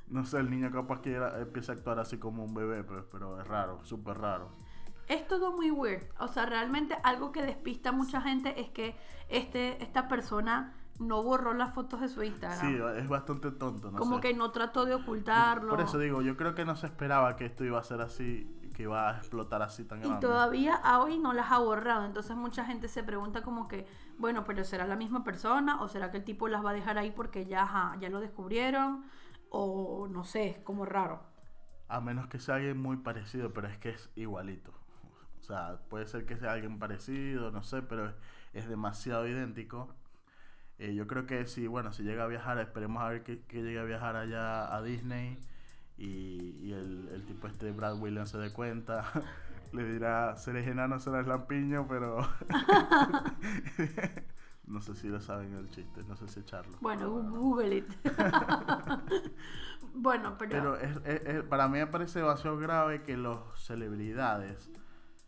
No 0.07 0.23
sé, 0.25 0.39
el 0.39 0.49
niño 0.49 0.71
capaz 0.71 1.01
que 1.01 1.13
era- 1.13 1.39
empieza 1.41 1.71
a 1.71 1.75
actuar 1.75 1.99
así 1.99 2.17
como 2.17 2.43
un 2.43 2.53
bebé, 2.53 2.83
pues, 2.83 3.03
pero 3.11 3.39
es 3.41 3.47
raro, 3.47 3.83
súper 3.83 4.17
raro. 4.19 4.49
Es 5.07 5.27
todo 5.27 5.51
muy 5.51 5.71
weird. 5.71 6.03
O 6.19 6.27
sea, 6.27 6.45
realmente 6.45 6.97
algo 7.03 7.31
que 7.31 7.41
despista 7.43 7.89
a 7.89 7.91
mucha 7.91 8.21
gente 8.21 8.59
es 8.59 8.69
que 8.69 8.95
este, 9.29 9.81
esta 9.83 10.07
persona 10.07 10.73
no 10.99 11.21
borró 11.23 11.53
las 11.53 11.73
fotos 11.73 12.01
de 12.01 12.07
su 12.09 12.23
Instagram. 12.23 12.59
Sí, 12.59 12.79
es 13.01 13.07
bastante 13.09 13.51
tonto, 13.51 13.91
no 13.91 13.97
como 13.97 14.15
sé. 14.15 14.21
que 14.21 14.33
no 14.33 14.51
trató 14.51 14.85
de 14.85 14.95
ocultarlo. 14.95 15.69
Por 15.69 15.81
eso 15.81 15.99
digo, 15.99 16.21
yo 16.21 16.37
creo 16.37 16.55
que 16.55 16.63
no 16.65 16.75
se 16.75 16.87
esperaba 16.87 17.35
que 17.35 17.45
esto 17.45 17.65
iba 17.65 17.77
a 17.79 17.83
ser 17.83 17.99
así, 18.01 18.49
que 18.73 18.83
iba 18.83 19.09
a 19.09 19.17
explotar 19.17 19.61
así 19.61 19.83
tan 19.83 19.99
Y 19.99 20.03
grande. 20.03 20.21
todavía 20.25 20.75
a 20.75 21.01
hoy 21.01 21.17
no 21.19 21.33
las 21.33 21.51
ha 21.51 21.59
borrado. 21.59 22.05
Entonces 22.05 22.35
mucha 22.37 22.63
gente 22.65 22.87
se 22.87 23.03
pregunta 23.03 23.41
como 23.41 23.67
que, 23.67 23.85
bueno, 24.17 24.45
pero 24.45 24.63
¿será 24.63 24.87
la 24.87 24.95
misma 24.95 25.23
persona? 25.25 25.81
¿O 25.81 25.87
será 25.89 26.11
que 26.11 26.17
el 26.17 26.23
tipo 26.23 26.47
las 26.47 26.63
va 26.63 26.69
a 26.69 26.73
dejar 26.73 26.97
ahí 26.97 27.11
porque 27.11 27.45
ya, 27.45 27.63
ajá, 27.63 27.97
ya 27.99 28.09
lo 28.09 28.21
descubrieron? 28.21 29.03
O 29.49 30.07
no 30.09 30.23
sé, 30.23 30.47
es 30.47 30.57
como 30.59 30.85
raro. 30.85 31.21
A 31.89 31.99
menos 32.01 32.27
que 32.27 32.39
sea 32.39 32.55
alguien 32.55 32.81
muy 32.81 32.97
parecido, 32.97 33.51
pero 33.53 33.67
es 33.67 33.77
que 33.77 33.89
es 33.89 34.09
igualito. 34.15 34.73
O 35.45 35.47
sea, 35.47 35.77
puede 35.89 36.07
ser 36.07 36.25
que 36.25 36.37
sea 36.37 36.53
alguien 36.53 36.79
parecido, 36.79 37.51
no 37.51 37.61
sé, 37.61 37.83
pero 37.83 38.07
es, 38.09 38.15
es 38.53 38.67
demasiado 38.67 39.27
idéntico. 39.27 39.93
Eh, 40.79 40.95
yo 40.95 41.05
creo 41.07 41.25
que 41.27 41.45
si, 41.45 41.67
bueno, 41.67 41.93
si 41.93 42.01
llega 42.03 42.23
a 42.23 42.27
viajar, 42.27 42.57
esperemos 42.59 43.03
a 43.03 43.09
ver 43.09 43.23
que, 43.23 43.43
que 43.45 43.61
llegue 43.61 43.79
a 43.79 43.83
viajar 43.83 44.15
allá 44.15 44.75
a 44.75 44.81
Disney 44.81 45.37
y, 45.97 46.57
y 46.63 46.73
el, 46.73 47.09
el 47.13 47.25
tipo 47.25 47.47
este 47.47 47.71
Brad 47.71 47.99
Williams 47.99 48.31
se 48.31 48.39
dé 48.39 48.51
cuenta. 48.51 49.05
Le 49.71 49.83
dirá, 49.85 50.35
serás 50.35 50.65
enano, 50.65 50.99
serás 50.99 51.27
lampiño, 51.27 51.85
pero... 51.87 52.27
no 54.67 54.81
sé 54.81 54.95
si 54.95 55.07
lo 55.09 55.21
saben 55.21 55.53
el 55.53 55.69
chiste, 55.69 56.01
no 56.07 56.15
sé 56.15 56.27
si 56.27 56.39
echarlo. 56.39 56.77
Bueno, 56.81 57.09
Google 57.09 57.77
it. 57.77 57.85
bueno, 59.93 60.35
pero, 60.37 60.51
Pero 60.51 60.75
es, 60.77 60.97
es- 61.05 61.25
es- 61.25 61.43
para 61.43 61.67
mí 61.67 61.79
me 61.79 61.87
parece 61.87 62.19
demasiado 62.19 62.57
grave 62.57 63.03
que 63.03 63.17
los 63.17 63.39
celebridades 63.63 64.69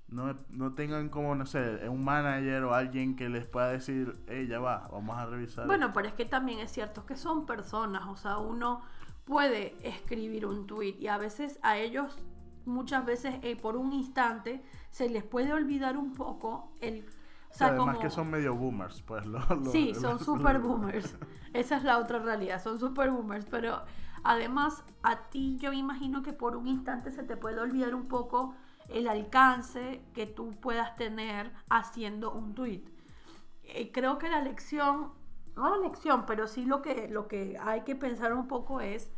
no, 0.09 0.35
no 0.49 0.73
tengan 0.73 1.09
como, 1.09 1.35
no 1.35 1.45
sé, 1.45 1.87
un 1.89 2.03
manager 2.03 2.63
o 2.63 2.73
alguien 2.73 3.15
que 3.15 3.29
les 3.29 3.45
pueda 3.45 3.69
decir, 3.69 4.17
hey, 4.27 4.47
ya 4.47 4.59
va, 4.59 4.87
vamos 4.91 5.17
a 5.17 5.25
revisar. 5.25 5.67
bueno, 5.67 5.87
esto". 5.87 5.93
pero 5.95 6.07
es 6.07 6.13
que 6.13 6.25
también 6.25 6.59
es 6.59 6.71
cierto 6.71 7.05
que 7.05 7.15
son 7.17 7.45
personas, 7.45 8.07
o 8.07 8.15
sea, 8.15 8.37
uno 8.37 8.81
puede 9.25 9.75
escribir 9.87 10.45
un 10.45 10.65
tweet 10.67 10.95
y 10.99 11.07
a 11.07 11.17
veces 11.17 11.59
a 11.61 11.77
ellos 11.77 12.17
muchas 12.65 13.05
veces 13.05 13.35
eh, 13.43 13.55
por 13.55 13.75
un 13.75 13.91
instante 13.93 14.63
se 14.91 15.09
les 15.09 15.23
puede 15.23 15.51
olvidar 15.53 15.97
un 15.97 16.13
poco 16.13 16.71
el 16.81 17.05
o 17.49 17.53
sea, 17.53 17.67
además 17.67 17.95
como- 17.95 17.99
que 18.01 18.09
son 18.09 18.29
medio 18.29 18.55
boomers, 18.55 19.01
pues. 19.01 19.25
lo- 19.27 19.39
lo- 19.39 19.71
Sí, 19.71 19.93
lo- 19.93 19.99
son 19.99 20.19
super 20.19 20.59
boomers. 20.59 21.15
Esa 21.53 21.77
es 21.77 21.83
la 21.83 21.97
otra 21.97 22.19
realidad, 22.19 22.61
son 22.61 22.77
super 22.79 23.09
boomers. 23.09 23.45
Pero 23.45 23.81
además, 24.23 24.83
a 25.01 25.29
ti 25.29 25.57
yo 25.57 25.71
me 25.71 25.77
imagino 25.77 26.23
que 26.23 26.33
por 26.33 26.55
un 26.57 26.67
instante 26.67 27.11
se 27.11 27.23
te 27.23 27.37
puede 27.37 27.59
olvidar 27.59 27.95
un 27.95 28.07
poco 28.07 28.53
el 28.89 29.07
alcance 29.07 30.01
que 30.13 30.25
tú 30.25 30.51
puedas 30.59 30.95
tener 30.95 31.51
haciendo 31.69 32.31
un 32.31 32.55
tweet. 32.55 32.83
Eh, 33.63 33.91
creo 33.91 34.17
que 34.17 34.29
la 34.29 34.41
lección, 34.41 35.11
no 35.55 35.69
la 35.69 35.77
lección, 35.77 36.25
pero 36.25 36.47
sí 36.47 36.65
lo 36.65 36.81
que, 36.81 37.07
lo 37.07 37.27
que 37.27 37.57
hay 37.61 37.81
que 37.81 37.95
pensar 37.95 38.33
un 38.33 38.47
poco 38.47 38.81
es 38.81 39.11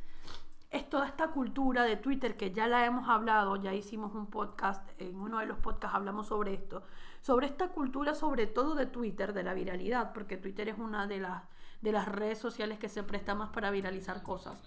es 0.72 0.88
toda 0.88 1.08
esta 1.08 1.30
cultura 1.30 1.84
de 1.84 1.98
Twitter 1.98 2.38
que 2.38 2.52
ya 2.52 2.68
la 2.68 2.86
hemos 2.86 3.10
hablado, 3.10 3.56
ya 3.56 3.74
hicimos 3.74 4.14
un 4.14 4.28
podcast, 4.28 4.88
en 5.02 5.20
uno 5.20 5.40
de 5.40 5.48
los 5.48 5.58
podcasts 5.58 5.96
hablamos 5.96 6.28
sobre 6.28 6.54
esto, 6.54 6.84
sobre 7.22 7.48
esta 7.48 7.70
cultura 7.70 8.14
sobre 8.14 8.46
todo 8.46 8.76
de 8.76 8.86
Twitter, 8.86 9.34
de 9.34 9.44
la 9.44 9.54
viralidad, 9.54 10.14
porque 10.14 10.38
Twitter 10.38 10.70
es 10.70 10.78
una 10.78 11.08
de 11.08 11.20
las, 11.20 11.44
de 11.82 11.92
las 11.92 12.08
redes 12.08 12.38
sociales 12.38 12.78
que 12.78 12.88
se 12.88 13.04
presta 13.04 13.34
más 13.34 13.50
para 13.50 13.72
viralizar 13.72 14.22
cosas. 14.22 14.62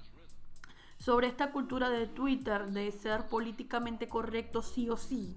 Sobre 1.06 1.26
esta 1.26 1.50
cultura 1.56 1.90
de 1.90 2.06
Twitter, 2.06 2.60
de 2.78 2.92
ser 2.92 3.20
políticamente 3.28 4.04
correcto 4.08 4.62
sí 4.62 4.88
o 4.88 4.96
sí, 4.96 5.36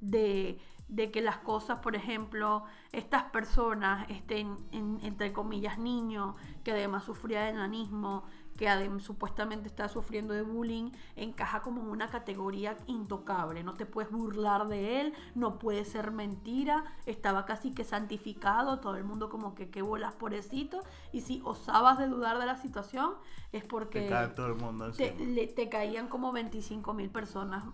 de, 0.00 0.58
de 0.88 1.10
que 1.10 1.22
las 1.22 1.38
cosas, 1.38 1.78
por 1.78 1.94
ejemplo, 1.96 2.64
estas 2.92 3.24
personas, 3.36 4.06
estén, 4.10 4.46
en- 4.72 4.98
entre 5.02 5.32
comillas, 5.32 5.78
niños, 5.78 6.34
que 6.64 6.72
además 6.72 7.04
sufría 7.04 7.40
de 7.44 7.50
enanismo, 7.50 8.24
que 8.56 8.66
adem- 8.68 9.00
supuestamente 9.00 9.68
está 9.68 9.88
sufriendo 9.88 10.32
de 10.34 10.42
bullying, 10.42 10.90
encaja 11.14 11.60
como 11.62 11.82
en 11.82 11.88
una 11.88 12.08
categoría 12.08 12.76
intocable. 12.86 13.62
No 13.62 13.74
te 13.74 13.86
puedes 13.86 14.10
burlar 14.10 14.68
de 14.68 15.00
él, 15.00 15.14
no 15.34 15.58
puede 15.58 15.84
ser 15.84 16.10
mentira. 16.10 16.84
Estaba 17.06 17.44
casi 17.44 17.72
que 17.72 17.84
santificado, 17.84 18.80
todo 18.80 18.96
el 18.96 19.04
mundo 19.04 19.28
como 19.28 19.54
que 19.54 19.70
qué 19.70 19.82
bolas 19.82 20.14
pobrecito. 20.14 20.82
Y 21.12 21.20
si 21.20 21.40
osabas 21.44 21.98
de 21.98 22.08
dudar 22.08 22.38
de 22.38 22.46
la 22.46 22.56
situación, 22.56 23.12
es 23.52 23.64
porque 23.64 24.02
Te 24.02 24.08
cae 24.08 24.28
todo 24.28 24.46
el 24.48 24.54
mundo 24.56 24.90
te, 24.92 25.14
le- 25.16 25.46
te 25.46 25.68
caían 25.68 26.08
como 26.08 26.32
25 26.32 26.92
mil 26.94 27.10
personas 27.10 27.64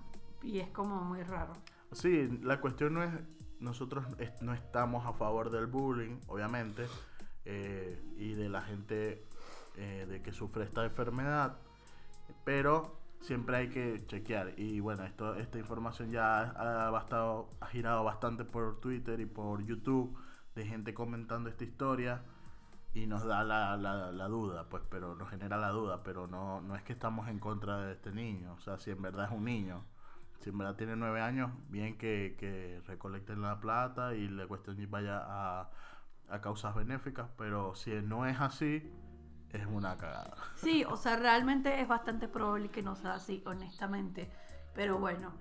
y 0.43 0.59
es 0.59 0.69
como 0.71 0.97
muy 1.03 1.23
raro. 1.23 1.53
Sí, 1.93 2.29
la 2.43 2.61
cuestión 2.61 2.95
no 2.95 3.03
es, 3.05 3.11
nosotros 3.61 4.05
no 4.41 4.55
estamos 4.55 5.07
a 5.07 5.13
favor 5.13 5.51
del 5.51 5.67
bullying, 5.67 6.17
obviamente, 6.27 6.87
eh, 7.45 8.01
y 8.17 8.35
de 8.35 8.49
la 8.49 8.61
gente 8.63 9.27
eh, 9.77 10.07
de 10.09 10.23
que 10.23 10.33
sufre 10.33 10.65
esta 10.65 10.85
enfermedad, 10.85 11.57
pero 12.45 12.97
siempre 13.21 13.57
hay 13.57 13.69
que 13.69 14.05
chequear. 14.07 14.59
Y 14.59 14.81
bueno, 14.81 15.05
esto, 15.05 15.35
esta 15.37 15.59
información 15.59 16.11
ya 16.11 16.41
ha, 16.41 16.91
bastado, 16.91 17.49
ha 17.61 17.67
girado 17.67 18.05
bastante 18.05 18.45
por 18.45 18.81
Twitter 18.81 19.21
y 19.21 19.27
por 19.27 19.65
YouTube 19.65 20.17
de 20.55 20.67
gente 20.67 20.93
comentando 20.93 21.49
esta 21.49 21.65
historia 21.65 22.23
y 22.95 23.07
nos 23.07 23.25
da 23.25 23.43
la, 23.43 23.77
la, 23.77 24.29
duda, 24.29 24.69
pues, 24.69 24.83
pero 24.91 25.15
nos 25.15 25.31
genera 25.31 25.57
la 25.57 25.71
duda, 25.71 26.03
pero 26.03 26.27
no, 26.27 26.61
no 26.61 26.77
es 26.77 26.83
que 26.83 26.93
estamos 26.93 27.29
en 27.29 27.39
contra 27.39 27.79
de 27.79 27.93
este 27.93 28.13
niño, 28.13 28.53
o 28.53 28.61
sea, 28.61 28.79
si 28.79 28.91
en 28.91 29.01
verdad 29.01 29.27
es 29.27 29.33
un 29.33 29.45
niño, 29.45 29.87
si 30.41 30.51
en 30.51 30.59
verdad 30.59 30.77
tiene 30.77 30.95
nueve 30.97 31.23
años, 31.23 31.51
bien 31.71 31.97
que, 31.97 32.37
que 32.39 32.83
recolecten 32.87 33.41
la 33.41 33.61
plata 33.61 34.15
y 34.15 34.29
la 34.29 34.47
cuestión 34.47 34.77
vaya 34.91 35.23
a, 35.25 35.71
a 36.29 36.41
causas 36.43 36.75
benéficas, 36.75 37.31
pero 37.39 37.75
si 37.75 37.93
no 38.03 38.27
es 38.27 38.39
así, 38.41 38.93
es 39.53 39.67
una 39.67 39.97
cagada. 39.97 40.35
Sí, 40.57 40.85
o 40.85 40.97
sea, 40.97 41.17
realmente 41.17 41.81
es 41.81 41.89
bastante 41.89 42.29
probable 42.29 42.71
que 42.71 42.83
no 42.83 42.97
sea 42.97 43.15
así, 43.15 43.43
honestamente. 43.47 44.31
Pero 44.75 44.99
bueno, 44.99 45.33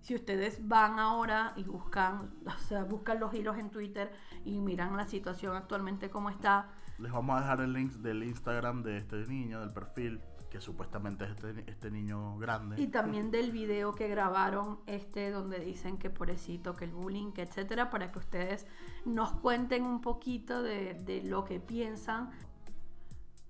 si 0.00 0.14
ustedes 0.14 0.66
van 0.66 0.98
ahora 0.98 1.52
y 1.56 1.64
buscan, 1.64 2.30
o 2.46 2.58
sea, 2.68 2.84
buscan 2.84 3.20
los 3.20 3.32
hilos 3.34 3.58
en 3.58 3.70
Twitter 3.70 4.12
y 4.44 4.60
miran 4.60 4.96
la 4.96 5.06
situación 5.06 5.56
actualmente 5.56 6.10
como 6.10 6.30
está, 6.30 6.68
Les 6.98 7.12
vamos 7.12 7.36
a 7.36 7.40
dejar 7.40 7.60
el 7.60 7.72
link 7.72 7.92
del 7.94 8.22
Instagram 8.24 8.82
de 8.82 8.98
este 8.98 9.26
niño, 9.26 9.60
del 9.60 9.72
perfil, 9.72 10.20
que 10.50 10.60
supuestamente 10.60 11.24
es 11.24 11.30
este, 11.30 11.70
este 11.70 11.90
niño 11.90 12.36
grande. 12.38 12.80
y 12.80 12.88
también 12.88 13.30
del 13.30 13.52
video 13.52 13.94
que 13.94 14.08
grabaron 14.08 14.80
este 14.86 15.30
donde 15.30 15.60
dicen 15.60 15.96
que 15.96 16.10
pobrecito, 16.10 16.74
que 16.74 16.86
el 16.86 16.92
bullying, 16.92 17.32
que 17.32 17.42
etcétera, 17.42 17.88
para 17.88 18.10
que 18.10 18.18
ustedes 18.18 18.66
nos 19.04 19.32
cuenten 19.32 19.84
un 19.84 20.00
poquito 20.00 20.62
de, 20.62 20.94
de 20.94 21.22
lo 21.22 21.44
que 21.44 21.60
piensan 21.60 22.30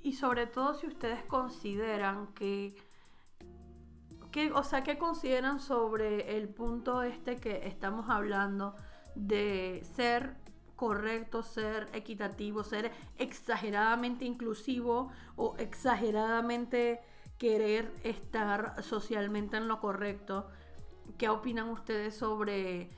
y 0.02 0.12
sobre 0.14 0.46
todo 0.46 0.74
si 0.74 0.86
ustedes 0.86 1.22
consideran 1.24 2.28
que 2.34 2.74
que, 4.30 4.52
o 4.52 4.62
sea, 4.62 4.82
¿qué 4.84 4.96
consideran 4.96 5.60
sobre 5.60 6.36
el 6.36 6.48
punto 6.48 7.02
este 7.02 7.36
que 7.36 7.66
estamos 7.66 8.08
hablando 8.08 8.76
de 9.14 9.82
ser 9.96 10.36
correcto, 10.76 11.42
ser 11.42 11.88
equitativo, 11.92 12.62
ser 12.62 12.92
exageradamente 13.18 14.24
inclusivo 14.24 15.10
o 15.36 15.56
exageradamente 15.58 17.00
querer 17.38 17.92
estar 18.04 18.82
socialmente 18.82 19.56
en 19.56 19.66
lo 19.66 19.80
correcto? 19.80 20.48
¿Qué 21.18 21.28
opinan 21.28 21.68
ustedes 21.68 22.16
sobre 22.16 22.88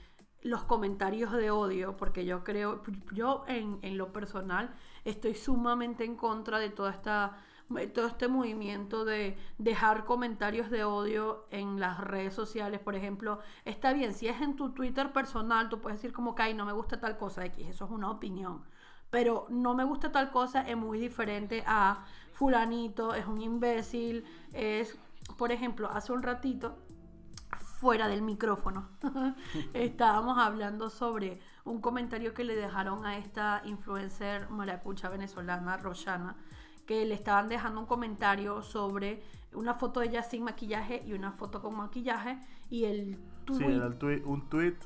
los 0.43 0.65
comentarios 0.65 1.33
de 1.33 1.51
odio? 1.51 1.97
Porque 1.97 2.25
yo 2.25 2.45
creo, 2.45 2.83
yo 3.13 3.45
en, 3.49 3.79
en 3.83 3.99
lo 3.99 4.13
personal 4.13 4.75
estoy 5.05 5.35
sumamente 5.35 6.05
en 6.05 6.17
contra 6.17 6.59
de 6.59 6.71
toda 6.71 6.91
esta 6.91 7.39
todo 7.95 8.07
este 8.07 8.29
movimiento 8.29 9.05
de 9.05 9.39
dejar 9.59 10.05
comentarios 10.05 10.71
de 10.71 10.85
odio 10.85 11.47
en 11.51 11.81
las 11.81 12.01
redes 12.01 12.35
sociales, 12.35 12.81
por 12.81 12.95
ejemplo, 12.95 13.39
está 13.65 13.93
bien, 13.93 14.13
si 14.15 14.29
es 14.29 14.41
en 14.41 14.57
tu 14.57 14.71
Twitter 14.75 15.13
personal, 15.13 15.69
tú 15.69 15.81
puedes 15.81 15.99
decir 15.99 16.13
como 16.13 16.35
que 16.35 16.43
"Ay, 16.43 16.55
no 16.55 16.67
me 16.67 16.73
gusta 16.73 17.01
tal 17.01 17.17
cosa 17.17 17.45
X, 17.47 17.67
eso 17.69 17.85
es 17.87 17.91
una 17.91 18.11
opinión. 18.11 18.63
Pero 19.11 19.47
no 19.51 19.75
me 19.75 19.85
gusta 19.85 20.11
tal 20.13 20.31
cosa 20.31 20.63
es 20.63 20.77
muy 20.77 20.99
diferente 20.99 21.65
a 21.67 22.05
fulanito, 22.33 23.15
es 23.15 23.27
un 23.27 23.41
imbécil, 23.41 24.25
es, 24.53 24.99
por 25.39 25.53
ejemplo, 25.53 25.89
hace 25.91 26.13
un 26.13 26.23
ratito, 26.23 26.77
fuera 27.83 28.07
del 28.07 28.23
micrófono, 28.23 28.89
estábamos 29.75 30.39
hablando 30.39 30.89
sobre 30.89 31.41
un 31.65 31.81
comentario 31.81 32.33
que 32.33 32.45
le 32.45 32.55
dejaron 32.55 33.05
a 33.05 33.19
esta 33.19 33.61
influencer 33.65 34.49
maracucha 34.51 35.09
venezolana, 35.09 35.77
Roshana, 35.79 36.37
que 36.87 37.05
le 37.05 37.15
estaban 37.15 37.49
dejando 37.49 37.81
un 37.81 37.87
comentario 37.87 38.63
sobre 38.63 39.25
una 39.53 39.75
foto 39.75 39.99
de 39.99 40.07
ella 40.07 40.23
sin 40.23 40.45
maquillaje 40.45 41.03
y 41.05 41.13
una 41.13 41.33
foto 41.33 41.61
con 41.61 41.77
maquillaje 41.77 42.39
y 42.71 42.85
el 42.85 43.17
Sí, 43.49 43.59
tweet 43.59 43.75
era 43.75 43.87
el 43.87 43.99
tweet- 43.99 44.23
un 44.27 44.49
tweet 44.49 44.77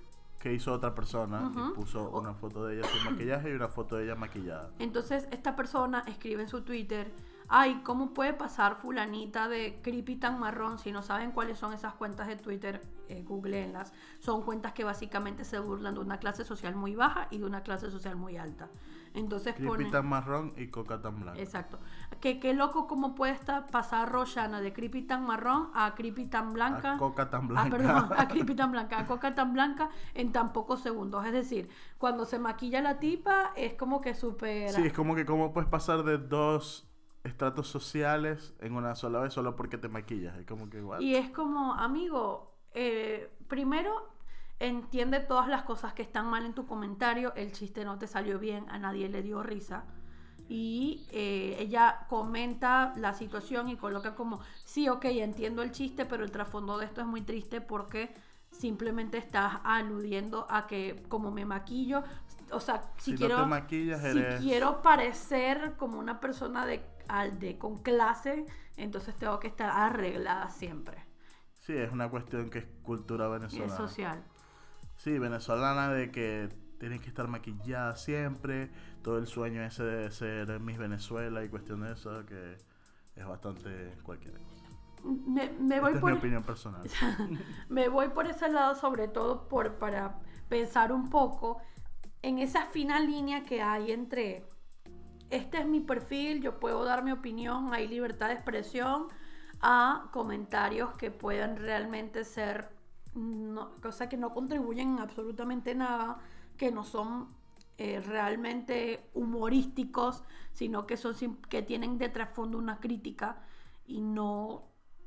que 0.40 0.54
hizo 0.54 0.72
otra 0.72 0.94
persona 0.94 1.52
y 1.54 1.74
puso 1.74 2.08
una 2.10 2.32
foto 2.32 2.64
de 2.64 2.78
ella 2.78 2.88
sin 2.88 3.12
maquillaje 3.12 3.50
y 3.50 3.54
una 3.54 3.68
foto 3.68 3.96
de 3.96 4.04
ella 4.04 4.14
maquillada. 4.14 4.70
Entonces 4.78 5.28
esta 5.30 5.54
persona 5.54 6.02
escribe 6.06 6.40
en 6.42 6.48
su 6.48 6.62
Twitter, 6.62 7.12
ay, 7.48 7.80
¿cómo 7.84 8.12
puede 8.14 8.32
pasar 8.34 8.76
fulanita 8.76 9.48
de 9.48 9.80
creepy 9.82 10.16
tan 10.16 10.38
marrón 10.38 10.78
si 10.78 10.92
no 10.92 11.02
saben 11.02 11.32
cuáles 11.32 11.58
son 11.58 11.72
esas 11.72 11.94
cuentas 11.94 12.26
de 12.28 12.36
Twitter? 12.36 12.80
Eh, 13.08 13.22
googleenlas. 13.26 13.92
Son 14.18 14.42
cuentas 14.42 14.72
que 14.72 14.82
básicamente 14.84 15.44
se 15.44 15.58
burlan 15.60 15.94
de 15.94 16.00
una 16.00 16.18
clase 16.18 16.44
social 16.44 16.74
muy 16.74 16.94
baja 16.96 17.28
y 17.30 17.38
de 17.38 17.44
una 17.44 17.62
clase 17.62 17.90
social 17.90 18.16
muy 18.16 18.36
alta. 18.36 18.68
Entonces 19.14 19.54
Creepy 19.54 19.68
ponen... 19.68 19.90
tan 19.90 20.06
marrón 20.06 20.52
y 20.56 20.66
coca 20.68 21.00
tan 21.00 21.20
blanca. 21.20 21.40
Exacto. 21.40 21.78
Que 22.20 22.38
qué 22.38 22.52
loco 22.52 22.86
cómo 22.86 23.14
puede 23.14 23.32
estar 23.32 23.66
pasar 23.68 24.10
Roshana 24.10 24.60
de 24.60 24.72
creepy 24.72 25.02
tan 25.02 25.24
marrón 25.24 25.70
a 25.72 25.94
creepy 25.94 26.26
tan 26.26 26.52
blanca. 26.52 26.94
A 26.94 26.98
coca 26.98 27.30
tan 27.30 27.44
Ah, 27.44 27.46
blanca. 27.46 27.70
perdón, 27.76 28.08
a 28.16 28.28
creepy 28.28 28.54
tan 28.54 28.72
blanca, 28.72 28.98
a 28.98 29.06
coca 29.06 29.34
tan 29.34 29.52
blanca 29.54 29.88
en 30.14 30.32
tan 30.32 30.52
pocos 30.52 30.80
segundos. 30.80 31.24
Es 31.24 31.32
decir, 31.32 31.68
cuando 31.96 32.24
se 32.26 32.38
maquilla 32.38 32.82
la 32.82 32.98
tipa 32.98 33.52
es 33.56 33.74
como 33.74 34.00
que 34.02 34.14
supera. 34.14 34.72
Sí, 34.72 34.82
es 34.86 34.92
como 34.92 35.14
que 35.14 35.24
cómo 35.24 35.52
puedes 35.52 35.70
pasar 35.70 36.02
de 36.02 36.18
dos 36.18 36.86
estratos 37.26 37.68
sociales 37.68 38.54
en 38.60 38.74
una 38.74 38.94
sola 38.94 39.20
vez 39.20 39.32
solo 39.34 39.56
porque 39.56 39.78
te 39.78 39.88
maquillas. 39.88 40.36
Es 40.38 40.46
como 40.46 40.70
que 40.70 40.78
igual. 40.78 41.02
Y 41.02 41.14
es 41.16 41.30
como, 41.30 41.74
amigo, 41.74 42.54
eh, 42.74 43.30
primero 43.48 44.08
entiende 44.58 45.20
todas 45.20 45.48
las 45.48 45.62
cosas 45.64 45.92
que 45.92 46.02
están 46.02 46.26
mal 46.28 46.46
en 46.46 46.54
tu 46.54 46.66
comentario, 46.66 47.34
el 47.34 47.52
chiste 47.52 47.84
no 47.84 47.98
te 47.98 48.06
salió 48.06 48.38
bien, 48.38 48.66
a 48.70 48.78
nadie 48.78 49.08
le 49.08 49.22
dio 49.22 49.42
risa. 49.42 49.84
Y 50.48 51.06
eh, 51.10 51.56
ella 51.58 52.06
comenta 52.08 52.92
la 52.96 53.12
situación 53.14 53.68
y 53.68 53.76
coloca 53.76 54.14
como, 54.14 54.40
sí, 54.64 54.88
ok, 54.88 55.06
entiendo 55.06 55.62
el 55.62 55.72
chiste, 55.72 56.06
pero 56.06 56.24
el 56.24 56.30
trasfondo 56.30 56.78
de 56.78 56.86
esto 56.86 57.00
es 57.00 57.06
muy 57.06 57.22
triste 57.22 57.60
porque 57.60 58.14
simplemente 58.50 59.18
estás 59.18 59.58
aludiendo 59.64 60.46
a 60.48 60.66
que 60.68 61.02
como 61.08 61.30
me 61.32 61.44
maquillo, 61.44 62.04
o 62.52 62.60
sea, 62.60 62.80
si, 62.98 63.10
Si 63.10 63.12
no 63.12 63.16
quiero, 63.18 63.42
te 63.42 63.48
maquillas, 63.48 64.00
si 64.00 64.06
eres- 64.08 64.40
quiero 64.40 64.82
parecer 64.82 65.74
como 65.76 65.98
una 65.98 66.20
persona 66.20 66.64
de, 66.64 66.80
al- 67.08 67.38
de 67.38 67.58
con 67.58 67.78
clase, 67.82 68.46
entonces 68.76 69.14
tengo 69.16 69.38
que 69.40 69.48
estar 69.48 69.70
arreglada 69.70 70.50
siempre. 70.50 71.04
Sí, 71.60 71.72
es 71.76 71.90
una 71.92 72.08
cuestión 72.08 72.50
que 72.50 72.60
es 72.60 72.66
cultura 72.82 73.26
Y 73.26 73.30
venezolana. 73.32 73.66
es 73.66 73.76
social. 73.76 74.22
Sí, 74.96 75.18
venezolana 75.18 75.90
de 75.92 76.10
que 76.10 76.48
tienes 76.78 77.00
que 77.00 77.08
estar 77.08 77.28
maquillada 77.28 77.96
siempre. 77.96 78.70
Todo 79.02 79.18
el 79.18 79.26
sueño 79.26 79.62
ese 79.62 79.82
de 79.84 80.10
ser 80.10 80.60
Miss 80.60 80.78
Venezuela 80.78 81.44
y 81.44 81.48
cuestión 81.48 81.80
de 81.82 81.92
eso 81.92 82.24
que 82.26 82.56
es 83.14 83.26
bastante 83.26 83.94
cualquier 84.02 84.34
cosa. 84.40 84.64
Me, 85.04 85.50
me 85.52 85.80
voy 85.80 85.94
Esta 85.94 85.98
es 85.98 86.00
por, 86.00 86.12
mi 86.12 86.18
opinión 86.18 86.42
personal. 86.44 86.88
me 87.68 87.88
voy 87.88 88.08
por 88.08 88.26
ese 88.26 88.48
lado, 88.48 88.74
sobre 88.74 89.08
todo 89.08 89.48
por, 89.48 89.74
para 89.78 90.18
pensar 90.48 90.92
un 90.92 91.08
poco 91.10 91.58
en 92.22 92.38
esa 92.38 92.66
fina 92.66 93.00
línea 93.00 93.44
que 93.44 93.62
hay 93.62 93.92
entre 93.92 94.48
este 95.30 95.58
es 95.58 95.66
mi 95.66 95.80
perfil, 95.80 96.42
yo 96.42 96.60
puedo 96.60 96.84
dar 96.84 97.02
mi 97.04 97.12
opinión, 97.12 97.72
hay 97.72 97.88
libertad 97.88 98.28
de 98.28 98.34
expresión, 98.34 99.08
a 99.60 100.08
comentarios 100.12 100.94
que 100.96 101.10
puedan 101.10 101.56
realmente 101.56 102.24
ser 102.24 102.70
cosas 103.80 104.08
que 104.08 104.16
no 104.16 104.34
contribuyen 104.34 104.94
en 104.94 104.98
absolutamente 104.98 105.74
nada, 105.74 106.18
que 106.56 106.70
no 106.70 106.84
son 106.84 107.28
eh, 107.78 108.00
realmente 108.00 109.08
humorísticos, 109.14 110.22
sino 110.52 110.86
que 110.86 110.96
son 110.96 111.36
que 111.48 111.62
tienen 111.62 111.98
de 111.98 112.08
trasfondo 112.08 112.58
una 112.58 112.78
crítica 112.78 113.42
y 113.86 114.00
no 114.00 114.64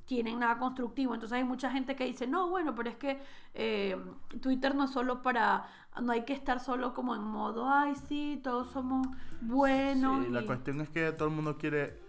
tienen 0.09 0.39
nada 0.39 0.57
constructivo. 0.57 1.13
Entonces 1.13 1.37
hay 1.37 1.43
mucha 1.43 1.69
gente 1.71 1.95
que 1.95 2.03
dice, 2.03 2.25
no, 2.25 2.49
bueno, 2.49 2.73
pero 2.73 2.89
es 2.89 2.95
que 2.95 3.21
eh, 3.53 3.95
Twitter 4.41 4.73
no 4.73 4.85
es 4.85 4.89
solo 4.91 5.21
para, 5.21 5.67
no 6.01 6.11
hay 6.11 6.23
que 6.25 6.33
estar 6.33 6.59
solo 6.59 6.95
como 6.95 7.13
en 7.15 7.21
modo, 7.21 7.69
ay, 7.69 7.93
sí, 8.07 8.39
todos 8.43 8.71
somos 8.71 9.07
buenos. 9.39 10.25
Sí, 10.25 10.31
la 10.31 10.45
cuestión 10.47 10.81
es 10.81 10.89
que 10.89 11.11
todo 11.11 11.27
el 11.29 11.35
mundo 11.35 11.59
quiere, 11.59 11.99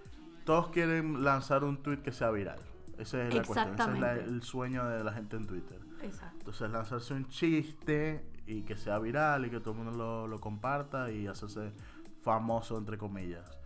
todos 0.46 0.68
quieren 0.70 1.22
lanzar 1.22 1.62
un 1.62 1.76
tweet 1.82 1.98
que 1.98 2.10
sea 2.10 2.30
viral. 2.30 2.58
Esa 2.96 3.22
es 3.28 3.34
la 3.34 3.42
cuestión, 3.44 3.74
ese 3.74 3.92
es 3.92 4.00
la- 4.00 4.14
el 4.14 4.42
sueño 4.42 4.86
de 4.88 5.04
la 5.04 5.12
gente 5.12 5.36
en 5.36 5.46
Twitter. 5.46 5.78
Exacto. 6.02 6.38
Entonces 6.38 6.70
lanzarse 6.70 7.12
un 7.12 7.28
chiste 7.28 8.24
y 8.46 8.62
que 8.62 8.78
sea 8.78 8.98
viral 8.98 9.44
y 9.44 9.50
que 9.50 9.60
todo 9.60 9.72
el 9.72 9.80
mundo 9.84 9.92
lo, 9.92 10.26
lo 10.26 10.40
comparta 10.40 11.12
y 11.12 11.26
hacerse 11.26 11.74
famoso 12.22 12.78
entre 12.78 12.96
comillas. 12.96 13.59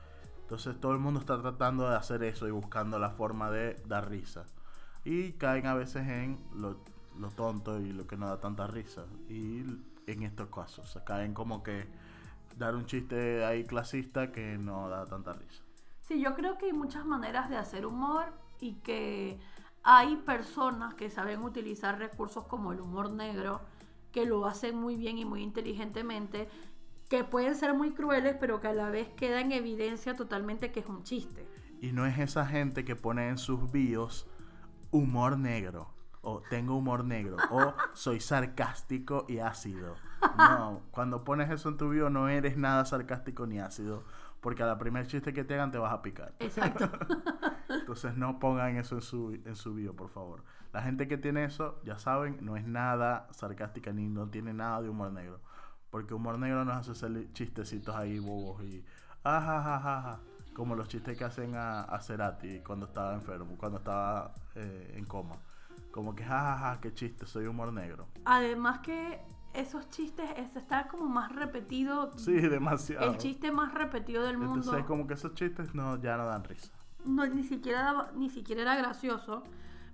Entonces 0.55 0.81
todo 0.81 0.93
el 0.93 1.01
mundo 1.01 1.19
está 1.19 1.43
tratando 1.43 1.90
de 1.90 1.97
hacer 1.97 2.23
eso 2.23 2.47
y 2.47 2.53
buscando 2.53 3.01
la 3.01 3.11
forma 3.11 3.51
de 3.51 3.75
dar 3.87 4.09
risa. 4.09 4.45
Y 5.05 5.33
caen 5.33 5.67
a 5.67 5.75
veces 5.75 6.07
en 6.07 6.38
lo, 6.55 6.77
lo 7.19 7.31
tonto 7.31 7.81
y 7.81 7.93
lo 7.93 8.07
que 8.07 8.17
no 8.17 8.29
da 8.29 8.38
tanta 8.38 8.69
risa. 8.69 9.05
Y 9.29 9.64
en 10.07 10.23
estos 10.23 10.51
casos, 10.51 10.79
o 10.79 10.87
sea, 10.87 11.03
caen 11.03 11.35
como 11.35 11.64
que 11.64 11.88
dar 12.57 12.77
un 12.77 12.87
chiste 12.87 13.45
ahí 13.45 13.64
clasista 13.64 14.31
que 14.31 14.57
no 14.57 14.88
da 14.88 15.07
tanta 15.07 15.33
risa. 15.33 15.64
Sí, 16.03 16.23
yo 16.23 16.37
creo 16.37 16.57
que 16.57 16.67
hay 16.67 16.73
muchas 16.73 17.05
maneras 17.05 17.51
de 17.51 17.57
hacer 17.57 17.85
humor 17.85 18.27
y 18.61 18.75
que 18.75 19.40
hay 19.83 20.14
personas 20.19 20.95
que 20.95 21.11
saben 21.11 21.43
utilizar 21.43 21.99
recursos 21.99 22.45
como 22.45 22.73
el 22.73 22.81
humor 22.81 23.11
negro, 23.11 23.61
que 24.12 24.25
lo 24.25 24.47
hacen 24.47 24.77
muy 24.77 24.95
bien 24.95 25.19
y 25.19 25.25
muy 25.25 25.43
inteligentemente, 25.43 26.49
que 27.09 27.25
pueden 27.25 27.55
ser 27.55 27.75
muy 27.75 27.93
crueles, 27.93 28.37
pero 28.38 28.61
que 28.61 28.69
a 28.69 28.73
la 28.73 28.90
vez 28.90 29.09
queda 29.17 29.40
en 29.40 29.53
evidencia 29.53 30.14
totalmente 30.17 30.73
que 30.73 30.81
es 30.81 30.87
un 30.87 31.03
chiste. 31.03 31.47
Y 31.81 31.93
no 31.93 32.07
es 32.07 32.19
esa 32.19 32.47
gente 32.47 32.85
que 32.85 32.97
pone 32.97 33.29
en 33.29 33.38
sus 33.38 33.71
bios 33.71 34.27
humor 34.90 35.38
negro. 35.38 35.90
O 36.23 36.40
tengo 36.49 36.77
humor 36.77 37.05
negro. 37.05 37.37
O 37.51 37.75
soy 37.93 38.21
sarcástico 38.21 39.27
y 39.29 39.38
ácido. 39.38 39.97
No, 40.38 40.81
cuando 40.90 41.25
pones 41.25 41.51
eso 41.51 41.69
en 41.69 41.77
tu 41.77 41.90
bio 41.90 42.09
no 42.09 42.29
eres 42.29 42.57
nada 42.57 42.87
sarcástico 42.87 43.47
ni 43.47 43.59
ácido. 43.59 44.05
Porque 44.40 44.62
a 44.62 44.67
la 44.67 44.79
primer 44.79 45.07
chiste 45.07 45.33
que 45.33 45.45
te 45.45 45.55
hagan 45.55 45.71
te 45.71 45.79
vas 45.79 45.93
a 45.93 46.01
picar. 46.01 46.35
Exacto. 46.38 46.90
Entonces 47.69 48.17
no 48.17 48.38
pongan 48.38 48.77
eso 48.77 48.95
en 48.95 49.03
su, 49.03 49.38
en 49.45 49.57
su 49.57 49.75
bio, 49.75 49.95
por 49.95 50.09
favor. 50.09 50.43
La 50.73 50.83
gente 50.83 51.07
que 51.07 51.19
tiene 51.19 51.45
eso, 51.45 51.81
ya 51.85 51.99
saben, 51.99 52.38
no 52.40 52.57
es 52.57 52.67
nada 52.67 53.29
sarcástica 53.31 53.93
ni 53.93 54.09
no 54.09 54.29
tiene 54.29 54.53
nada 54.53 54.83
de 54.83 54.88
humor 54.88 55.12
negro. 55.12 55.40
Porque 55.94 56.12
humor 56.12 56.40
negro 56.40 56.64
nos 56.64 56.76
hace 56.78 56.90
hacer 56.90 57.33
chistecitos 57.35 57.94
ahí 57.94 58.18
bobos 58.18 58.61
y. 58.64 58.85
Ajajajaja. 59.22 60.18
Como 60.52 60.74
los 60.74 60.88
chistes 60.88 61.16
que 61.16 61.22
hacen 61.22 61.54
a, 61.54 61.83
a 61.83 62.00
Cerati 62.00 62.59
cuando 62.66 62.87
estaba 62.87 63.14
enfermo, 63.14 63.54
cuando 63.57 63.78
estaba 63.78 64.35
eh, 64.57 64.94
en 64.96 65.04
coma. 65.04 65.37
Como 65.92 66.16
que 66.16 66.24
jajaja, 66.24 66.80
qué 66.80 66.92
chiste, 66.92 67.26
soy 67.26 67.46
humor 67.46 67.72
negro. 67.72 68.09
Además 68.24 68.80
que 68.80 69.20
esos 69.52 69.88
chistes 69.90 70.28
es, 70.37 70.57
está 70.57 70.88
como 70.88 71.07
más 71.07 71.30
repetido. 71.30 72.11
Sí, 72.18 72.40
demasiado. 72.40 73.12
El 73.12 73.18
chiste 73.18 73.52
más 73.52 73.72
repetido 73.72 74.24
del 74.24 74.37
mundo. 74.37 74.62
Entonces, 74.62 74.85
como 74.87 75.07
que 75.07 75.14
esos 75.14 75.35
chistes 75.35 75.76
no, 75.76 76.02
ya 76.02 76.16
no 76.16 76.26
dan 76.26 76.42
risa. 76.42 76.72
no, 77.04 77.24
ni 77.24 77.44
siquiera 77.44 78.11
ni 78.16 78.30
siquiera 78.30 78.62
era 78.62 78.74
gracioso. 78.74 79.44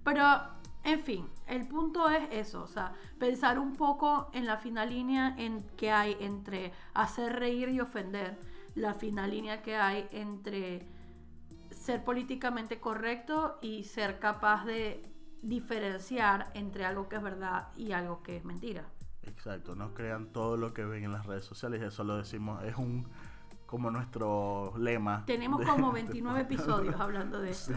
Pero, 0.02 0.24
en 0.84 1.00
fin, 1.00 1.28
el 1.46 1.66
punto 1.68 2.08
es 2.08 2.22
eso, 2.32 2.62
o 2.62 2.66
sea, 2.66 2.94
pensar 3.18 3.58
un 3.58 3.76
poco 3.76 4.30
en 4.32 4.46
la 4.46 4.56
fina 4.56 4.84
línea 4.86 5.34
en 5.38 5.62
que 5.76 5.90
hay 5.90 6.16
entre 6.20 6.72
hacer 6.94 7.34
reír 7.38 7.68
y 7.68 7.80
ofender, 7.80 8.38
la 8.74 8.94
fina 8.94 9.26
línea 9.26 9.62
que 9.62 9.76
hay 9.76 10.06
entre 10.12 10.86
ser 11.70 12.02
políticamente 12.04 12.80
correcto 12.80 13.58
y 13.62 13.84
ser 13.84 14.18
capaz 14.18 14.64
de 14.64 15.06
diferenciar 15.42 16.50
entre 16.54 16.84
algo 16.84 17.08
que 17.08 17.16
es 17.16 17.22
verdad 17.22 17.68
y 17.76 17.92
algo 17.92 18.22
que 18.22 18.36
es 18.38 18.44
mentira. 18.44 18.84
Exacto, 19.22 19.74
no 19.74 19.92
crean 19.94 20.32
todo 20.32 20.56
lo 20.56 20.72
que 20.72 20.84
ven 20.84 21.04
en 21.04 21.12
las 21.12 21.26
redes 21.26 21.44
sociales, 21.44 21.82
eso 21.82 22.04
lo 22.04 22.16
decimos, 22.16 22.62
es 22.64 22.76
un 22.76 23.06
como 23.66 23.90
nuestro 23.90 24.72
lema. 24.78 25.24
Tenemos 25.26 25.60
de- 25.60 25.66
como 25.66 25.88
de 25.88 26.02
29 26.02 26.40
podcast. 26.44 26.60
episodios 26.64 27.00
hablando 27.00 27.40
de 27.40 27.54
Sí. 27.54 27.72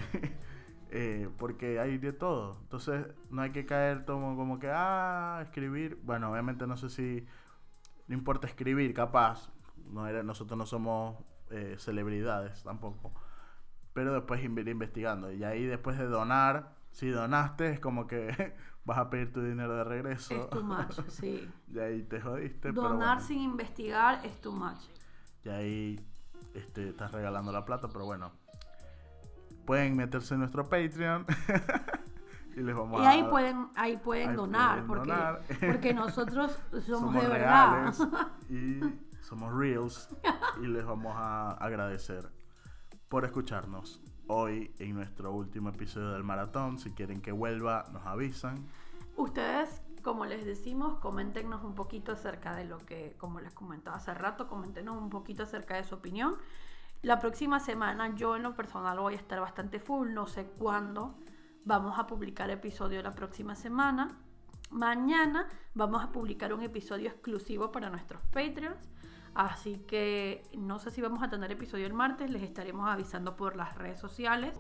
Eh, 0.96 1.28
porque 1.40 1.80
hay 1.80 1.98
de 1.98 2.14
todo. 2.14 2.60
Entonces, 2.62 3.08
no 3.32 3.42
hay 3.42 3.52
que 3.52 3.66
caer 3.66 4.06
como, 4.06 4.36
como 4.36 4.60
que, 4.60 4.70
ah, 4.72 5.40
escribir. 5.42 6.00
Bueno, 6.04 6.32
obviamente 6.32 6.68
no 6.68 6.78
sé 6.78 6.90
si. 6.92 7.26
No 8.08 8.14
importa 8.14 8.46
escribir, 8.46 8.94
capaz. 8.94 9.50
No 9.92 10.06
era, 10.06 10.22
nosotros 10.22 10.56
no 10.56 10.68
somos 10.68 11.18
eh, 11.50 11.78
celebridades 11.80 12.62
tampoco. 12.62 13.12
Pero 13.94 14.14
después 14.14 14.44
ir 14.44 14.68
investigando. 14.68 15.32
Y 15.32 15.44
ahí, 15.44 15.66
después 15.66 15.98
de 15.98 16.06
donar, 16.06 16.76
si 16.92 17.10
donaste, 17.10 17.72
es 17.72 17.80
como 17.80 18.06
que 18.06 18.54
vas 18.86 19.00
a 19.00 19.10
pedir 19.10 19.34
tu 19.34 19.42
dinero 19.42 19.76
de 19.76 19.84
regreso. 19.86 20.36
Es 20.36 20.50
too 20.52 20.64
much, 20.64 20.94
sí. 21.10 21.50
y 21.74 21.80
ahí 21.80 22.04
te 22.04 22.22
jodiste. 22.22 22.70
pero 22.72 22.84
Donar 22.84 23.16
bueno. 23.16 23.22
sin 23.22 23.40
investigar 23.40 24.24
es 24.24 24.40
too 24.42 24.52
much. 24.52 24.78
Y 25.44 25.50
ahí 25.50 26.08
este, 26.54 26.90
estás 26.90 27.12
regalando 27.12 27.52
la 27.52 27.66
plata, 27.66 27.90
pero 27.92 28.06
bueno. 28.06 28.43
Pueden 29.66 29.96
meterse 29.96 30.34
en 30.34 30.42
nuestro 30.42 30.64
Patreon. 30.64 31.26
y 32.56 32.62
les 32.62 32.76
vamos 32.76 33.02
Y 33.02 33.06
a 33.06 33.10
ahí 33.10 33.24
pueden, 33.24 33.68
ahí 33.76 33.98
pueden 33.98 34.30
ahí 34.32 34.36
donar, 34.36 34.86
pueden 34.86 34.88
porque, 34.88 35.12
donar. 35.12 35.42
porque 35.72 35.94
nosotros 35.96 36.60
somos, 36.70 36.86
somos 36.86 37.22
de 37.22 37.30
verdad. 37.30 37.94
y 38.50 38.80
somos 39.22 39.54
reals. 39.54 40.10
Y 40.62 40.68
les 40.68 40.86
vamos 40.86 41.14
a 41.16 41.52
agradecer 41.52 42.30
por 43.10 43.26
escucharnos 43.26 44.02
hoy 44.28 44.74
en 44.80 44.96
nuestro 44.96 45.32
último 45.32 45.70
episodio 45.70 46.12
del 46.12 46.24
maratón. 46.24 46.78
Si 46.80 46.92
quieren 46.92 47.22
que 47.22 47.32
vuelva, 47.32 47.86
nos 47.92 48.06
avisan. 48.06 48.66
Ustedes, 49.16 49.82
como 50.02 50.26
les 50.26 50.46
decimos, 50.46 50.98
coméntenos 51.00 51.64
un 51.64 51.76
poquito 51.76 52.12
acerca 52.14 52.56
de 52.56 52.66
lo 52.66 52.80
que, 52.80 53.16
como 53.18 53.40
les 53.40 53.54
comentaba 53.54 53.98
hace 53.98 54.14
rato, 54.14 54.48
coméntenos 54.48 54.98
un 54.98 55.10
poquito 55.10 55.44
acerca 55.44 55.76
de 55.76 55.84
su 55.84 55.96
opinión. 55.96 56.36
La 57.04 57.20
próxima 57.20 57.60
semana 57.60 58.16
yo 58.16 58.38
en 58.38 58.44
lo 58.44 58.56
personal 58.56 58.98
voy 58.98 59.16
a 59.16 59.18
estar 59.18 59.38
bastante 59.42 59.78
full, 59.78 60.14
no 60.14 60.26
sé 60.26 60.46
cuándo 60.46 61.20
vamos 61.66 62.00
a 62.00 62.08
publicar 62.08 62.50
episodio 62.50 63.04
la 63.04 63.12
próxima 63.12 63.56
semana. 63.56 64.18
Mañana 64.72 65.50
vamos 65.74 66.02
a 66.02 66.14
publicar 66.14 66.54
un 66.54 66.62
episodio 66.62 67.10
exclusivo 67.10 67.74
para 67.74 67.90
nuestros 67.90 68.22
Patreons. 68.32 68.90
Así 69.36 69.80
que 69.86 70.44
no 70.58 70.80
sé 70.80 70.92
si 70.92 71.02
vamos 71.02 71.22
a 71.22 71.30
tener 71.30 71.52
episodio 71.52 71.88
el 71.88 71.94
martes, 71.94 72.30
les 72.32 72.42
estaremos 72.42 72.90
avisando 72.90 73.36
por 73.36 73.58
las 73.58 73.78
redes 73.78 74.00
sociales. 74.00 74.58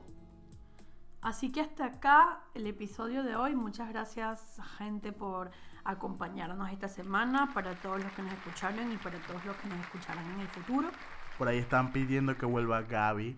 Así 1.21 1.49
que 1.49 1.61
hasta 1.61 1.85
acá 1.85 2.41
el 2.55 2.67
episodio 2.67 3.23
de 3.23 3.37
hoy. 3.37 3.55
Muchas 3.55 3.87
gracias 3.87 4.59
gente 4.77 5.13
por 5.13 5.49
acompañarnos 5.85 6.69
esta 6.71 6.89
semana, 6.89 7.49
para 7.53 7.73
todos 7.75 8.03
los 8.03 8.11
que 8.11 8.21
nos 8.21 8.33
escucharon 8.33 8.91
y 8.91 8.97
para 8.97 9.17
todos 9.19 9.45
los 9.45 9.55
que 9.55 9.69
nos 9.69 9.79
escucharán 9.79 10.29
en 10.31 10.41
el 10.41 10.47
futuro. 10.49 10.89
Por 11.37 11.47
ahí 11.47 11.57
están 11.57 11.91
pidiendo 11.91 12.37
que 12.37 12.45
vuelva 12.45 12.83
Gaby. 12.83 13.37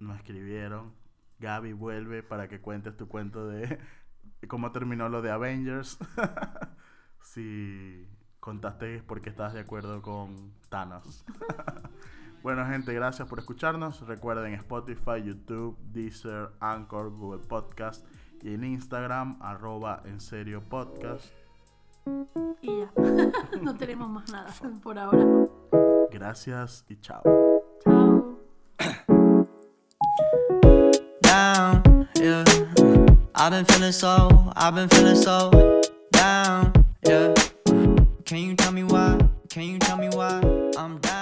Nos 0.00 0.16
escribieron. 0.16 0.92
Gaby 1.38 1.72
vuelve 1.72 2.22
para 2.22 2.48
que 2.48 2.60
cuentes 2.60 2.96
tu 2.96 3.08
cuento 3.08 3.46
de 3.46 3.78
cómo 4.48 4.72
terminó 4.72 5.08
lo 5.08 5.22
de 5.22 5.30
Avengers. 5.30 5.98
si 7.22 8.06
contaste 8.40 8.96
es 8.96 9.02
porque 9.02 9.30
estás 9.30 9.52
de 9.54 9.60
acuerdo 9.60 10.02
con 10.02 10.52
Thanos. 10.68 11.24
bueno, 12.42 12.66
gente, 12.66 12.92
gracias 12.92 13.28
por 13.28 13.38
escucharnos. 13.38 14.06
Recuerden 14.06 14.54
Spotify, 14.54 15.22
YouTube, 15.24 15.78
Deezer, 15.92 16.50
Anchor, 16.60 17.10
Google 17.10 17.46
Podcast 17.46 18.06
y 18.42 18.54
en 18.54 18.64
Instagram, 18.64 19.38
arroba 19.40 20.02
en 20.04 20.20
serio 20.20 20.62
podcast. 20.68 21.32
Y 22.62 22.80
ya, 22.80 22.92
no 23.60 23.76
tenemos 23.76 24.08
más 24.08 24.32
nada 24.32 24.52
por 24.82 24.98
ahora. 24.98 25.49
Gracias 26.10 26.84
y 26.88 26.96
chao. 27.00 27.22
Down, 31.22 32.08
yeah. 32.16 32.44
I've 33.34 33.50
been 33.52 33.64
feeling 33.64 33.92
so, 33.92 34.28
I've 34.56 34.74
been 34.74 34.88
feeling 34.88 35.16
so 35.16 35.80
down, 36.10 36.72
yeah. 37.06 37.32
Can 38.24 38.38
you 38.38 38.56
tell 38.56 38.72
me 38.72 38.82
why? 38.82 39.18
Can 39.48 39.62
you 39.62 39.78
tell 39.78 39.96
me 39.96 40.08
why 40.08 40.40
I'm 40.76 40.98
down? 40.98 41.19